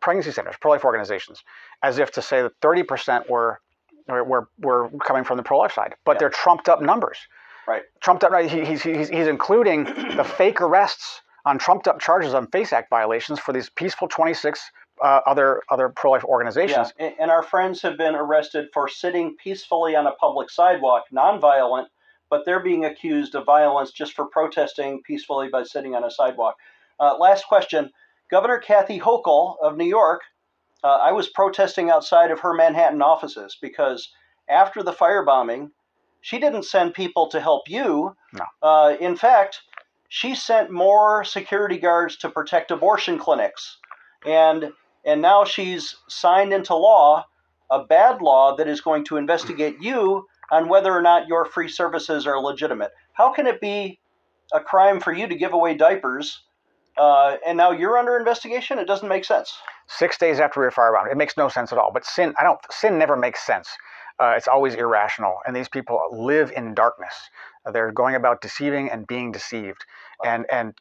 pregnancy 0.00 0.32
centers, 0.32 0.54
pro-life 0.60 0.84
organizations, 0.84 1.42
as 1.82 1.98
if 1.98 2.10
to 2.12 2.20
say 2.20 2.42
that 2.42 2.60
30% 2.60 3.30
were 3.30 3.58
were, 4.06 4.48
were 4.58 4.90
coming 5.06 5.24
from 5.24 5.38
the 5.38 5.42
pro-life 5.42 5.72
side. 5.72 5.94
But 6.04 6.16
yeah. 6.16 6.18
they're 6.18 6.30
trumped 6.30 6.68
up 6.68 6.82
numbers. 6.82 7.16
Right. 7.66 7.84
Trumped 8.02 8.22
up. 8.24 8.32
Right. 8.32 8.50
He, 8.50 8.66
he's, 8.66 8.82
he's, 8.82 9.08
he's 9.08 9.28
including 9.28 9.84
the 9.84 10.24
fake 10.24 10.60
arrests 10.60 11.22
on 11.44 11.58
trumped 11.58 11.88
up 11.88 12.00
charges 12.00 12.34
on 12.34 12.46
FACE 12.48 12.72
Act 12.72 12.90
violations 12.90 13.38
for 13.38 13.52
these 13.52 13.68
peaceful 13.70 14.08
26 14.08 14.60
uh, 15.02 15.20
other 15.26 15.62
other 15.70 15.88
pro-life 15.88 16.24
organizations. 16.24 16.92
Yeah, 16.98 17.10
and 17.18 17.30
our 17.30 17.42
friends 17.42 17.82
have 17.82 17.96
been 17.98 18.14
arrested 18.14 18.68
for 18.72 18.88
sitting 18.88 19.36
peacefully 19.42 19.96
on 19.96 20.06
a 20.06 20.12
public 20.12 20.50
sidewalk, 20.50 21.04
nonviolent, 21.12 21.86
but 22.30 22.42
they're 22.46 22.62
being 22.62 22.84
accused 22.84 23.34
of 23.34 23.44
violence 23.44 23.90
just 23.90 24.12
for 24.14 24.26
protesting 24.26 25.02
peacefully 25.04 25.48
by 25.48 25.64
sitting 25.64 25.94
on 25.94 26.04
a 26.04 26.10
sidewalk. 26.10 26.56
Uh, 27.00 27.16
last 27.18 27.46
question. 27.46 27.90
Governor 28.30 28.58
Kathy 28.58 28.98
Hochul 28.98 29.56
of 29.60 29.76
New 29.76 29.86
York, 29.86 30.22
uh, 30.84 30.86
I 30.86 31.12
was 31.12 31.28
protesting 31.28 31.90
outside 31.90 32.30
of 32.30 32.40
her 32.40 32.54
Manhattan 32.54 33.02
offices 33.02 33.58
because 33.60 34.08
after 34.48 34.82
the 34.82 34.92
firebombing, 34.92 35.70
she 36.22 36.38
didn't 36.38 36.64
send 36.64 36.94
people 36.94 37.28
to 37.28 37.40
help 37.40 37.68
you. 37.68 38.14
No. 38.32 38.44
Uh, 38.62 38.96
in 39.00 39.16
fact, 39.16 39.60
she 40.14 40.34
sent 40.34 40.70
more 40.70 41.24
security 41.24 41.78
guards 41.78 42.18
to 42.18 42.28
protect 42.28 42.70
abortion 42.70 43.18
clinics. 43.18 43.78
And 44.26 44.70
and 45.06 45.22
now 45.22 45.46
she's 45.46 45.96
signed 46.06 46.52
into 46.52 46.74
law 46.74 47.24
a 47.70 47.82
bad 47.82 48.20
law 48.20 48.54
that 48.56 48.68
is 48.68 48.82
going 48.82 49.06
to 49.06 49.16
investigate 49.16 49.76
you 49.80 50.26
on 50.50 50.68
whether 50.68 50.92
or 50.92 51.00
not 51.00 51.28
your 51.28 51.46
free 51.46 51.66
services 51.66 52.26
are 52.26 52.38
legitimate. 52.38 52.90
How 53.14 53.32
can 53.32 53.46
it 53.46 53.58
be 53.58 54.00
a 54.52 54.60
crime 54.60 55.00
for 55.00 55.14
you 55.14 55.26
to 55.26 55.34
give 55.34 55.54
away 55.54 55.74
diapers 55.78 56.42
uh, 56.98 57.36
and 57.46 57.56
now 57.56 57.70
you're 57.70 57.96
under 57.96 58.18
investigation? 58.18 58.78
It 58.78 58.86
doesn't 58.86 59.08
make 59.08 59.24
sense. 59.24 59.50
Six 59.86 60.18
days 60.18 60.40
after 60.40 60.60
we 60.60 60.66
were 60.66 60.72
firebound, 60.72 61.10
it 61.10 61.16
makes 61.16 61.38
no 61.38 61.48
sense 61.48 61.72
at 61.72 61.78
all. 61.78 61.90
But 61.90 62.04
sin, 62.04 62.34
I 62.38 62.42
don't. 62.42 62.60
Sin 62.70 62.98
never 62.98 63.16
makes 63.16 63.42
sense. 63.46 63.70
Uh, 64.22 64.34
it's 64.36 64.46
always 64.46 64.74
irrational, 64.74 65.38
and 65.46 65.56
these 65.56 65.68
people 65.68 65.98
live 66.12 66.52
in 66.56 66.74
darkness. 66.74 67.14
They're 67.72 67.90
going 67.90 68.14
about 68.14 68.40
deceiving 68.40 68.88
and 68.90 69.06
being 69.06 69.32
deceived, 69.32 69.84
and 70.24 70.46
and 70.50 70.74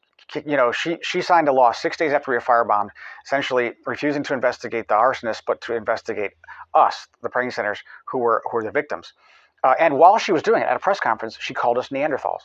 you 0.46 0.58
know, 0.58 0.72
she, 0.72 0.98
she 1.02 1.22
signed 1.22 1.48
a 1.48 1.52
law 1.52 1.72
six 1.72 1.98
days 1.98 2.14
after 2.14 2.32
we 2.32 2.38
were 2.38 2.42
firebombed, 2.42 2.90
essentially 3.26 3.74
refusing 3.86 4.24
to 4.24 4.34
investigate 4.34 4.88
the 4.88 4.94
arsonists, 4.94 5.42
but 5.46 5.62
to 5.62 5.76
investigate 5.76 6.32
us, 6.74 7.08
the 7.22 7.30
pregnancy 7.30 7.56
centers, 7.56 7.80
who 8.06 8.20
were, 8.20 8.42
who 8.50 8.58
were 8.58 8.64
the 8.64 8.72
victims. 8.72 9.14
Uh, 9.64 9.76
and 9.80 9.98
while 9.98 10.18
she 10.18 10.32
was 10.32 10.42
doing 10.42 10.62
it 10.62 10.68
at 10.68 10.76
a 10.76 10.80
press 10.80 11.00
conference, 11.00 11.38
she 11.40 11.54
called 11.54 11.78
us 11.78 11.90
Neanderthals. 11.90 12.42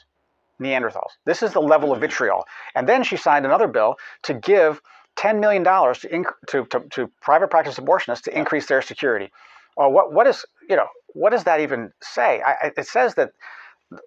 Neanderthals. 0.60 1.10
This 1.24 1.42
is 1.42 1.52
the 1.52 1.60
level 1.60 1.92
of 1.92 2.00
vitriol. 2.00 2.44
And 2.74 2.88
then 2.88 3.04
she 3.04 3.16
signed 3.16 3.46
another 3.46 3.68
bill 3.68 3.96
to 4.24 4.34
give 4.34 4.80
$10 5.16 5.38
million 5.40 5.64
to, 5.64 5.70
inc- 6.08 6.34
to, 6.48 6.64
to, 6.66 6.80
to, 6.90 7.10
private 7.22 7.48
practice 7.48 7.78
abortionists 7.78 8.22
to 8.22 8.36
increase 8.36 8.66
their 8.66 8.82
security. 8.82 9.30
Well, 9.76 9.92
what, 9.92 10.12
what, 10.12 10.26
is, 10.26 10.44
you 10.68 10.76
know, 10.76 10.88
what 11.08 11.30
does 11.30 11.44
that 11.44 11.60
even 11.60 11.92
say? 12.02 12.42
I, 12.42 12.72
it 12.76 12.86
says 12.86 13.14
that 13.14 13.32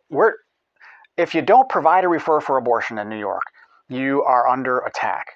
we're, 0.09 0.33
if 1.17 1.35
you 1.35 1.41
don't 1.41 1.69
provide 1.69 2.03
a 2.03 2.07
referral 2.07 2.41
for 2.41 2.57
abortion 2.57 2.97
in 2.97 3.09
New 3.09 3.19
York, 3.19 3.43
you 3.89 4.23
are 4.23 4.47
under 4.47 4.79
attack. 4.79 5.27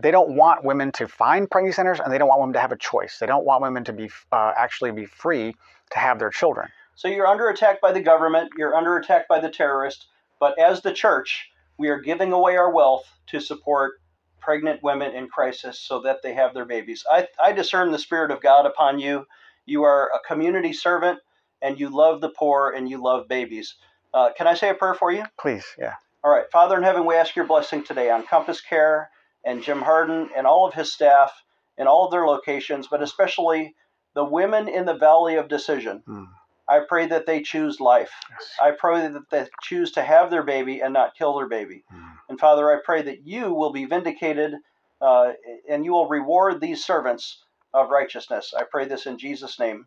They 0.00 0.12
don't 0.12 0.36
want 0.36 0.64
women 0.64 0.92
to 0.92 1.08
find 1.08 1.50
pregnancy 1.50 1.76
centers, 1.76 1.98
and 1.98 2.12
they 2.12 2.18
don't 2.18 2.28
want 2.28 2.40
women 2.40 2.54
to 2.54 2.60
have 2.60 2.70
a 2.70 2.78
choice. 2.78 3.18
They 3.18 3.26
don't 3.26 3.44
want 3.44 3.62
women 3.62 3.82
to 3.84 3.92
be 3.92 4.08
uh, 4.30 4.52
actually 4.56 4.92
be 4.92 5.06
free 5.06 5.54
to 5.90 5.98
have 5.98 6.20
their 6.20 6.30
children. 6.30 6.68
So 6.94 7.08
you're 7.08 7.26
under 7.26 7.48
attack 7.48 7.80
by 7.80 7.92
the 7.92 8.00
government. 8.00 8.50
You're 8.56 8.76
under 8.76 8.96
attack 8.96 9.26
by 9.26 9.40
the 9.40 9.50
terrorist. 9.50 10.06
But 10.38 10.58
as 10.60 10.82
the 10.82 10.92
church, 10.92 11.50
we 11.76 11.88
are 11.88 12.00
giving 12.00 12.32
away 12.32 12.56
our 12.56 12.72
wealth 12.72 13.04
to 13.28 13.40
support 13.40 13.94
pregnant 14.40 14.82
women 14.82 15.14
in 15.14 15.28
crisis 15.28 15.80
so 15.80 16.00
that 16.02 16.22
they 16.22 16.34
have 16.34 16.54
their 16.54 16.64
babies. 16.64 17.04
I, 17.10 17.26
I 17.42 17.52
discern 17.52 17.90
the 17.90 17.98
Spirit 17.98 18.30
of 18.30 18.40
God 18.40 18.64
upon 18.64 19.00
you. 19.00 19.26
You 19.68 19.82
are 19.84 20.10
a 20.14 20.26
community 20.26 20.72
servant, 20.72 21.20
and 21.60 21.78
you 21.78 21.88
love 21.88 22.20
the 22.20 22.30
poor, 22.30 22.70
and 22.70 22.88
you 22.88 23.02
love 23.02 23.28
babies. 23.28 23.74
Uh, 24.14 24.30
can 24.36 24.46
I 24.46 24.54
say 24.54 24.70
a 24.70 24.74
prayer 24.74 24.94
for 24.94 25.12
you? 25.12 25.24
Please, 25.38 25.66
yeah. 25.78 25.94
All 26.24 26.30
right, 26.30 26.50
Father 26.50 26.76
in 26.76 26.82
heaven, 26.82 27.06
we 27.06 27.14
ask 27.14 27.36
your 27.36 27.46
blessing 27.46 27.84
today 27.84 28.10
on 28.10 28.26
Compass 28.26 28.60
Care 28.60 29.10
and 29.44 29.62
Jim 29.62 29.82
Harden 29.82 30.30
and 30.36 30.46
all 30.46 30.66
of 30.66 30.74
his 30.74 30.92
staff 30.92 31.32
in 31.76 31.86
all 31.86 32.06
of 32.06 32.10
their 32.10 32.26
locations, 32.26 32.88
but 32.88 33.02
especially 33.02 33.74
the 34.14 34.24
women 34.24 34.68
in 34.68 34.84
the 34.84 34.96
Valley 34.96 35.36
of 35.36 35.48
Decision. 35.48 36.02
Mm. 36.08 36.26
I 36.68 36.80
pray 36.86 37.06
that 37.06 37.26
they 37.26 37.42
choose 37.42 37.80
life. 37.80 38.10
Yes. 38.30 38.50
I 38.60 38.72
pray 38.72 39.08
that 39.08 39.30
they 39.30 39.46
choose 39.62 39.92
to 39.92 40.02
have 40.02 40.30
their 40.30 40.42
baby 40.42 40.80
and 40.80 40.92
not 40.92 41.14
kill 41.16 41.36
their 41.36 41.48
baby. 41.48 41.84
Mm. 41.94 42.12
And 42.28 42.40
Father, 42.40 42.70
I 42.70 42.78
pray 42.84 43.02
that 43.02 43.26
you 43.26 43.54
will 43.54 43.72
be 43.72 43.84
vindicated 43.84 44.54
uh, 45.00 45.32
and 45.68 45.84
you 45.84 45.92
will 45.92 46.08
reward 46.08 46.60
these 46.60 46.84
servants 46.84 47.44
of 47.74 47.90
righteousness. 47.90 48.54
I 48.56 48.62
pray 48.70 48.86
this 48.86 49.06
in 49.06 49.18
Jesus' 49.18 49.58
name. 49.58 49.86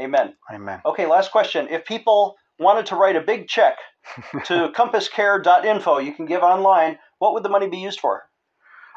Amen. 0.00 0.34
Amen. 0.52 0.80
Okay, 0.84 1.06
last 1.06 1.30
question. 1.30 1.68
If 1.68 1.84
people 1.84 2.36
wanted 2.58 2.86
to 2.86 2.96
write 2.96 3.16
a 3.16 3.20
big 3.20 3.48
check 3.48 3.76
to 4.44 4.72
compasscare.info, 4.74 5.98
you 5.98 6.12
can 6.12 6.26
give 6.26 6.42
online, 6.42 6.98
what 7.18 7.34
would 7.34 7.42
the 7.42 7.48
money 7.48 7.68
be 7.68 7.78
used 7.78 8.00
for? 8.00 8.22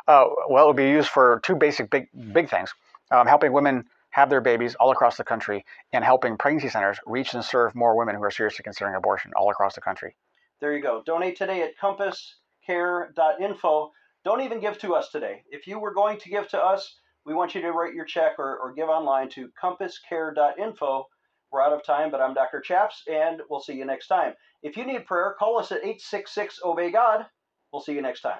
Uh, 0.08 0.26
well, 0.50 0.66
it 0.66 0.68
would 0.68 0.76
be 0.76 0.90
used 0.90 1.10
for 1.10 1.40
two 1.44 1.56
basic 1.56 1.90
big 1.90 2.10
big 2.34 2.50
things: 2.50 2.74
um, 3.12 3.26
helping 3.26 3.54
women 3.54 3.86
have 4.10 4.30
their 4.30 4.42
babies 4.42 4.76
all 4.76 4.92
across 4.92 5.16
the 5.18 5.24
country, 5.24 5.66
and 5.92 6.04
helping 6.04 6.38
pregnancy 6.38 6.70
centers 6.70 7.00
reach 7.06 7.34
and 7.34 7.44
serve 7.44 7.74
more 7.74 7.98
women 7.98 8.16
who 8.16 8.24
are 8.24 8.32
seriously 8.32 8.64
considering 8.64 8.96
abortion 8.96 9.32
all 9.36 9.50
across 9.50 9.74
the 9.76 9.82
country. 9.82 10.16
There 10.60 10.76
you 10.76 10.84
go. 10.84 11.02
Donate 11.06 11.38
today 11.38 11.64
at 11.64 11.78
compasscare.info. 11.82 13.92
Don't 14.24 14.42
even 14.42 14.60
give 14.60 14.78
to 14.80 14.94
us 14.94 15.10
today. 15.10 15.44
If 15.50 15.68
you 15.68 15.80
were 15.80 15.94
going 15.94 16.20
to 16.20 16.30
give 16.30 16.48
to 16.50 16.62
us, 16.62 17.00
we 17.26 17.34
want 17.34 17.56
you 17.56 17.62
to 17.62 17.72
write 17.72 17.94
your 17.94 18.06
check 18.06 18.34
or, 18.38 18.58
or 18.58 18.74
give 18.74 18.90
online 18.90 19.30
to 19.30 19.50
compasscare.info 19.62 21.06
we're 21.54 21.62
out 21.62 21.72
of 21.72 21.86
time, 21.86 22.10
but 22.10 22.20
I'm 22.20 22.34
Dr. 22.34 22.62
Chaps, 22.62 23.04
and 23.08 23.42
we'll 23.48 23.62
see 23.62 23.74
you 23.74 23.86
next 23.86 24.08
time. 24.08 24.34
If 24.64 24.76
you 24.76 24.88
need 24.88 25.06
prayer, 25.06 25.36
call 25.38 25.60
us 25.60 25.72
at 25.72 25.78
866 25.78 26.60
Obey 26.66 26.92
God. 26.92 27.28
We'll 27.72 27.84
see 27.84 27.94
you 27.94 28.02
next 28.02 28.22
time. 28.22 28.40